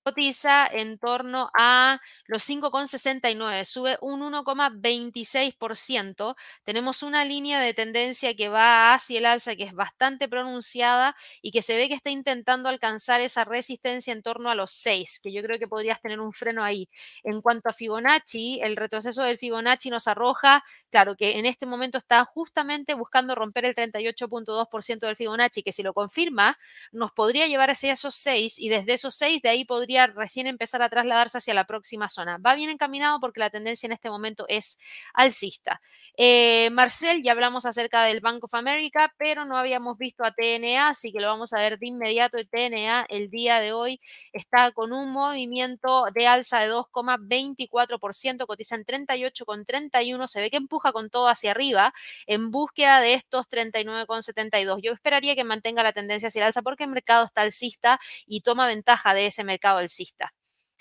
[0.03, 6.37] cotiza en torno a los 5,69, sube un 1,26%.
[6.65, 11.53] Tenemos una línea de tendencia que va hacia el alza, que es bastante pronunciada y
[11.53, 15.33] que se ve que está intentando alcanzar esa resistencia en torno a los 6, que
[15.33, 16.89] yo creo que podrías tener un freno ahí.
[17.23, 21.99] En cuanto a Fibonacci, el retroceso del Fibonacci nos arroja, claro, que en este momento
[21.99, 26.57] está justamente buscando romper el 38.2% del Fibonacci, que si lo confirma,
[26.93, 30.83] nos podría llevar hacia esos 6 y desde esos 6 de ahí podría recién empezar
[30.83, 32.39] a trasladarse hacia la próxima zona.
[32.39, 34.79] Va bien encaminado porque la tendencia en este momento es
[35.15, 35.81] alcista.
[36.17, 40.89] Eh, Marcel, ya hablamos acerca del Bank of America, pero no habíamos visto a TNA,
[40.89, 42.37] así que lo vamos a ver de inmediato.
[42.39, 44.01] El TNA el día de hoy
[44.33, 50.93] está con un movimiento de alza de 2,24%, cotiza en 38,31, se ve que empuja
[50.93, 51.93] con todo hacia arriba
[52.27, 54.81] en búsqueda de estos 39,72.
[54.83, 58.43] Yo esperaría que mantenga la tendencia hacia el alza porque el mercado está alcista y
[58.43, 60.33] toma ventaja de ese mercado alcista.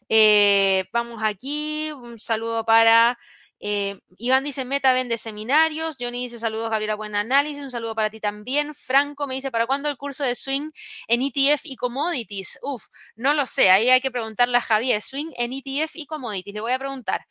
[0.10, 3.18] Eh, vamos aquí, un saludo para
[3.62, 5.98] eh, Iván dice, Meta vende seminarios.
[6.00, 7.62] Johnny dice, saludos, Gabriela, buen análisis.
[7.62, 8.74] Un saludo para ti también.
[8.74, 10.72] Franco me dice, ¿para cuándo el curso de swing
[11.08, 12.58] en ETF y commodities?
[12.62, 12.86] Uf,
[13.16, 13.70] no lo sé.
[13.70, 15.02] Ahí hay que preguntarle a Javier.
[15.02, 16.54] Swing en ETF y commodities.
[16.54, 17.26] Le voy a preguntar.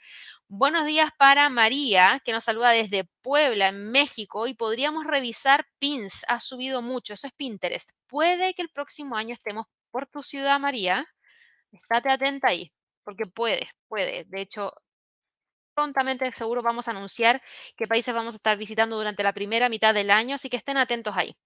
[0.48, 4.46] Buenos días para María, que nos saluda desde Puebla, en México.
[4.46, 6.24] Y podríamos revisar pins.
[6.28, 7.14] Ha subido mucho.
[7.14, 7.90] Eso es Pinterest.
[8.06, 11.06] Puede que el próximo año estemos por tu ciudad, María.
[11.72, 12.72] Estate atenta ahí,
[13.04, 14.24] porque puede, puede.
[14.24, 14.72] De hecho,
[15.78, 17.40] prontamente seguro vamos a anunciar
[17.76, 20.76] qué países vamos a estar visitando durante la primera mitad del año, así que estén
[20.76, 21.36] atentos ahí.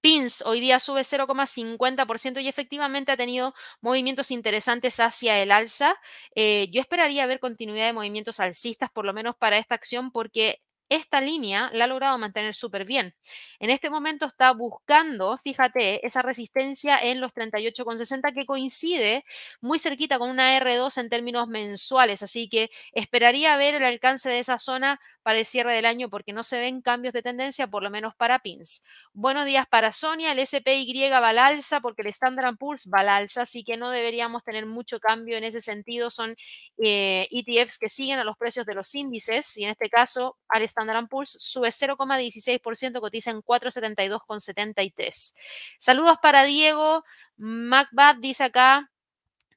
[0.00, 3.52] PINS hoy día sube 0,50% y efectivamente ha tenido
[3.82, 5.94] movimientos interesantes hacia el alza.
[6.34, 10.62] Eh, yo esperaría ver continuidad de movimientos alcistas, por lo menos para esta acción, porque
[10.94, 13.14] esta línea la ha logrado mantener súper bien.
[13.58, 19.24] En este momento está buscando, fíjate, esa resistencia en los 38,60 que coincide
[19.60, 22.22] muy cerquita con una R2 en términos mensuales.
[22.22, 26.32] Así que esperaría ver el alcance de esa zona para el cierre del año porque
[26.32, 28.84] no se ven cambios de tendencia, por lo menos para pins.
[29.12, 33.08] Buenos días para Sonia, el SPY va al alza porque el Standard Poor's va al
[33.08, 36.10] alza, así que no deberíamos tener mucho cambio en ese sentido.
[36.10, 39.88] Son ETFs eh, e que siguen a los precios de los índices y en este
[39.88, 45.34] caso al Standard Poor's sube 0,16%, cotiza en 472,73.
[45.78, 47.04] Saludos para Diego.
[47.36, 48.91] Macbeth dice acá,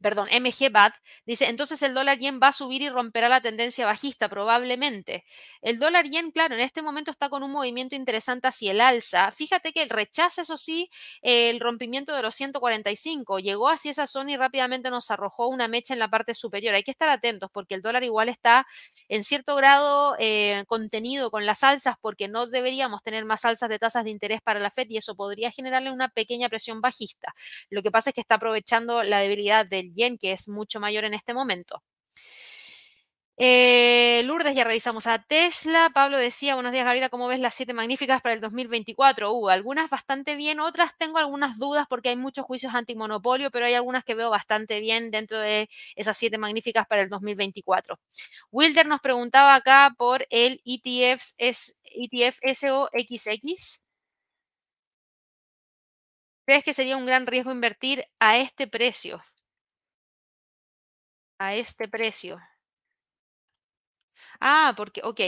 [0.02, 0.94] perdón, MG BAT,
[1.26, 5.24] dice, entonces el dólar yen va a subir y romperá la tendencia bajista, probablemente.
[5.62, 9.32] El dólar yen, claro, en este momento está con un movimiento interesante hacia el alza.
[9.32, 10.90] Fíjate que rechaza, eso sí,
[11.22, 13.40] el rompimiento de los 145.
[13.40, 16.76] Llegó hacia esa zona y rápidamente nos arrojó una mecha en la parte superior.
[16.76, 18.66] Hay que estar atentos porque el dólar igual está
[19.10, 23.80] en cierto grado eh, contenido con las alzas porque no deberíamos tener más alzas de
[23.80, 27.34] tasas de interés para la Fed y eso podría generarle una pequeña presión bajista.
[27.70, 31.06] Lo que pasa es que está aprovechando la debilidad del yen, que es mucho mayor
[31.06, 31.82] en este momento.
[33.38, 35.90] Eh, Lourdes, ya revisamos a Tesla.
[35.94, 39.34] Pablo decía, buenos días Gabriela, ¿cómo ves las siete magníficas para el 2024?
[39.34, 43.74] Uh, algunas bastante bien, otras tengo algunas dudas porque hay muchos juicios antimonopolio, pero hay
[43.74, 45.68] algunas que veo bastante bien dentro de
[45.98, 48.00] esas siete magníficas para el 2024.
[48.52, 53.82] Wilder nos preguntaba acá por el ETF, ETF SOXX.
[56.48, 59.22] ¿Crees que sería un gran riesgo invertir a este precio?
[61.48, 62.40] A este precio.
[64.40, 65.22] Ah, porque, ok.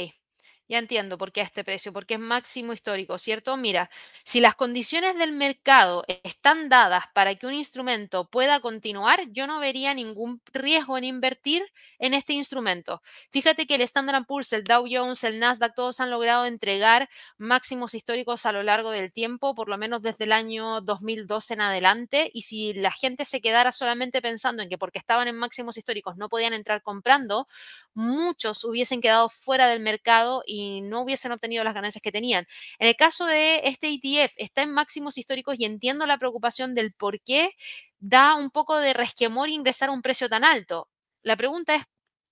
[0.70, 3.55] Ya entiendo por qué a este precio, porque es máximo histórico, ¿cierto?
[3.55, 3.89] Mira,
[4.26, 9.61] si las condiciones del mercado están dadas para que un instrumento pueda continuar, yo no
[9.61, 11.63] vería ningún riesgo en invertir
[11.99, 13.01] en este instrumento.
[13.32, 17.07] Fíjate que el Standard Poor's, el Dow Jones, el Nasdaq, todos han logrado entregar
[17.38, 21.61] máximos históricos a lo largo del tiempo, por lo menos desde el año 2012 en
[21.61, 22.30] adelante.
[22.34, 26.18] Y si la gente se quedara solamente pensando en que porque estaban en máximos históricos
[26.18, 27.47] no podían entrar comprando,
[27.93, 32.45] muchos hubiesen quedado fuera del mercado y no hubiesen obtenido las ganancias que tenían.
[32.80, 36.93] En el caso de este ETF, está en máximos históricos y entiendo la preocupación del
[36.93, 37.51] por qué
[37.99, 40.89] da un poco de resquemor ingresar a un precio tan alto.
[41.24, 41.84] La pregunta es,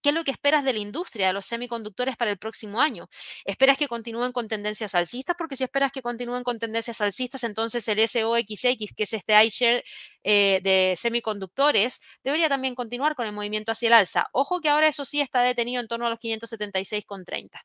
[0.06, 3.10] ¿Qué es lo que esperas de la industria de los semiconductores para el próximo año?
[3.44, 5.36] ¿Esperas que continúen con tendencias alcistas?
[5.36, 9.84] Porque si esperas que continúen con tendencias alcistas, entonces el SOXX, que es este iShare
[10.24, 14.28] eh, de semiconductores, debería también continuar con el movimiento hacia el alza.
[14.32, 17.62] Ojo que ahora eso sí está detenido en torno a los 576,30.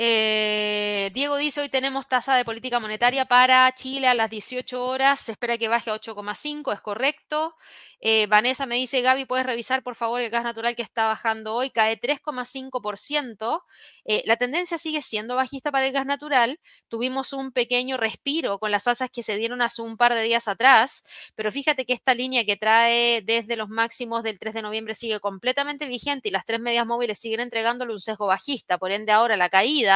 [0.00, 5.18] Eh, Diego dice, hoy tenemos tasa de política monetaria para Chile a las 18 horas,
[5.18, 7.56] se espera que baje a 8,5, es correcto.
[8.00, 11.52] Eh, Vanessa me dice, Gaby, ¿puedes revisar por favor el gas natural que está bajando
[11.54, 11.70] hoy?
[11.70, 13.64] Cae 3,5%.
[14.04, 16.60] Eh, la tendencia sigue siendo bajista para el gas natural.
[16.86, 20.46] Tuvimos un pequeño respiro con las alzas que se dieron hace un par de días
[20.46, 24.94] atrás, pero fíjate que esta línea que trae desde los máximos del 3 de noviembre
[24.94, 28.78] sigue completamente vigente y las tres medias móviles siguen entregándole un sesgo bajista.
[28.78, 29.87] Por ende, ahora la caída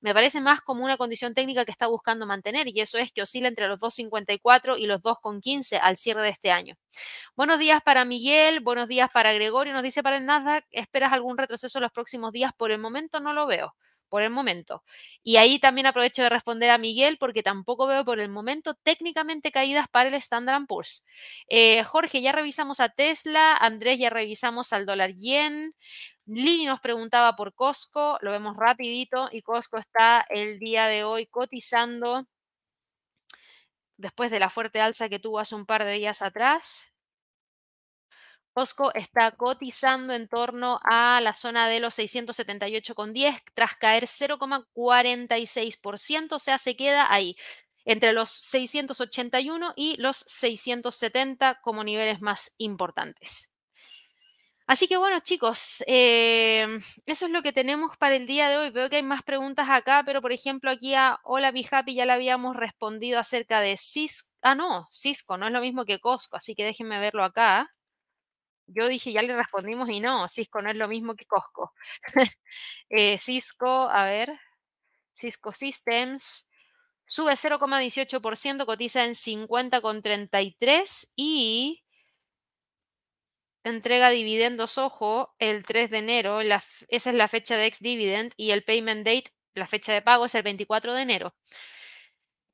[0.00, 3.22] me parece más como una condición técnica que está buscando mantener y eso es que
[3.22, 6.76] oscila entre los 2.54 y los 2.15 al cierre de este año.
[7.34, 11.38] Buenos días para Miguel, buenos días para Gregorio, nos dice para el Nasdaq, ¿esperas algún
[11.38, 12.52] retroceso en los próximos días?
[12.56, 13.74] Por el momento no lo veo
[14.08, 14.84] por el momento.
[15.22, 19.50] Y ahí también aprovecho de responder a Miguel porque tampoco veo por el momento técnicamente
[19.50, 21.04] caídas para el Standard Poor's.
[21.48, 25.74] Eh, Jorge, ya revisamos a Tesla, Andrés, ya revisamos al dólar yen.
[26.26, 31.26] Lini nos preguntaba por Costco, lo vemos rapidito y Costco está el día de hoy
[31.26, 32.26] cotizando
[33.96, 36.92] después de la fuerte alza que tuvo hace un par de días atrás.
[38.52, 46.38] Costco está cotizando en torno a la zona de los 678,10 tras caer 0,46%, o
[46.38, 47.36] sea, se queda ahí
[47.84, 53.52] entre los 681 y los 670 como niveles más importantes.
[54.68, 58.70] Así que bueno, chicos, em, eso es lo que tenemos para el día de hoy.
[58.70, 61.62] Veo que hay más preguntas acá, pero por ejemplo aquí a Hola Be
[61.94, 64.34] ya le habíamos respondido acerca de Cisco.
[64.42, 67.70] Ah, no, Cisco, no es lo mismo que Costco, así que déjenme verlo acá.
[68.66, 71.72] Yo dije, ya le respondimos y no, Cisco no es lo mismo que Costco.
[72.90, 74.38] Eh, Cisco, a ver,
[75.14, 76.48] Cisco Systems
[77.04, 81.84] sube 0,18%, cotiza en 50,33 y
[83.70, 88.64] entrega dividendos, ojo, el 3 de enero, esa es la fecha de ex-dividend y el
[88.64, 91.34] payment date, la fecha de pago es el 24 de enero.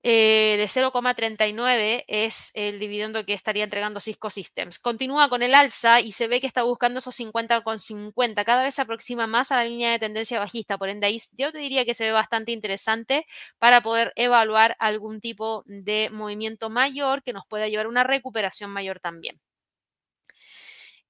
[0.04, 4.80] Eh, de 0,39 es el dividendo que estaría entregando Cisco Systems.
[4.80, 8.44] Continúa con el alza y se ve que está buscando esos 50,50.
[8.44, 10.76] Cada vez se aproxima más a la línea de tendencia bajista.
[10.76, 13.26] Por ende, ahí yo te diría que se ve bastante interesante
[13.58, 18.70] para poder evaluar algún tipo de movimiento mayor que nos pueda llevar a una recuperación
[18.70, 19.40] mayor también.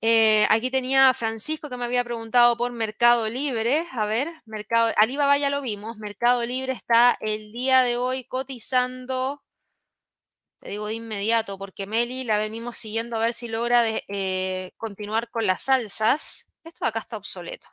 [0.02, 3.86] Eh, aquí tenía Francisco que me había preguntado por Mercado Libre.
[3.92, 5.96] A ver, Mercado, Alibaba ya lo vimos.
[5.96, 9.42] Mercado Libre está el día de hoy cotizando,
[10.60, 15.28] te digo de inmediato, porque Meli la venimos siguiendo a ver si logra eh, continuar
[15.30, 16.48] con las salsas.
[16.64, 17.66] Esto acá está obsoleto.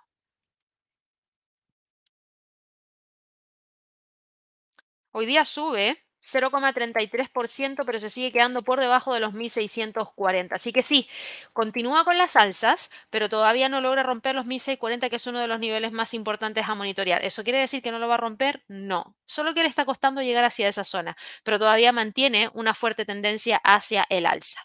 [5.12, 10.54] Hoy día sube, 0,33%, pero se sigue quedando por debajo de los 1.640.
[10.54, 11.10] Así que sí,
[11.54, 15.48] continúa con las alzas, pero todavía no logra romper los 1.640, que es uno de
[15.48, 17.24] los niveles más importantes a monitorear.
[17.24, 18.64] ¿Eso quiere decir que no lo va a romper?
[18.68, 19.16] No.
[19.26, 23.62] Solo que le está costando llegar hacia esa zona, pero todavía mantiene una fuerte tendencia
[23.64, 24.62] hacia el alza.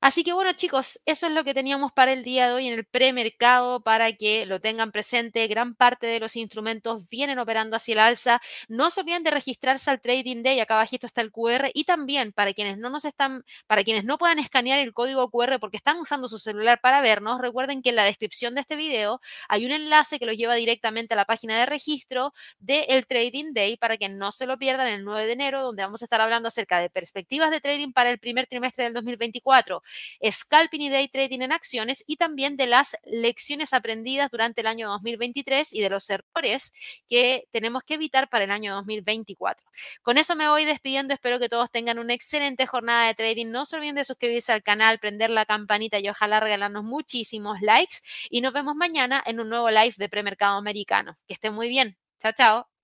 [0.00, 2.74] Así que bueno chicos, eso es lo que teníamos para el día de hoy en
[2.74, 5.46] el premercado para que lo tengan presente.
[5.48, 8.40] Gran parte de los instrumentos vienen operando hacia el alza.
[8.68, 12.32] No se olviden de registrarse al Trading Day, acá abajito está el QR y también
[12.32, 15.98] para quienes no nos están, para quienes no puedan escanear el código QR porque están
[15.98, 19.72] usando su celular para vernos, recuerden que en la descripción de este video hay un
[19.72, 24.08] enlace que los lleva directamente a la página de registro del Trading Day para que
[24.08, 26.88] no se lo pierdan el 9 de enero, donde vamos a estar hablando acerca de
[26.88, 29.82] perspectivas de trading para el primer trimestre del 2024
[30.30, 34.88] scalping y day trading en acciones y también de las lecciones aprendidas durante el año
[34.88, 36.72] 2023 y de los errores
[37.08, 39.66] que tenemos que evitar para el año 2024.
[40.02, 43.50] Con eso me voy despidiendo, espero que todos tengan una excelente jornada de trading.
[43.50, 47.96] No se olviden de suscribirse al canal, prender la campanita y ojalá regalarnos muchísimos likes
[48.30, 51.16] y nos vemos mañana en un nuevo live de premercado americano.
[51.26, 51.96] Que estén muy bien.
[52.20, 52.77] Chao, chao.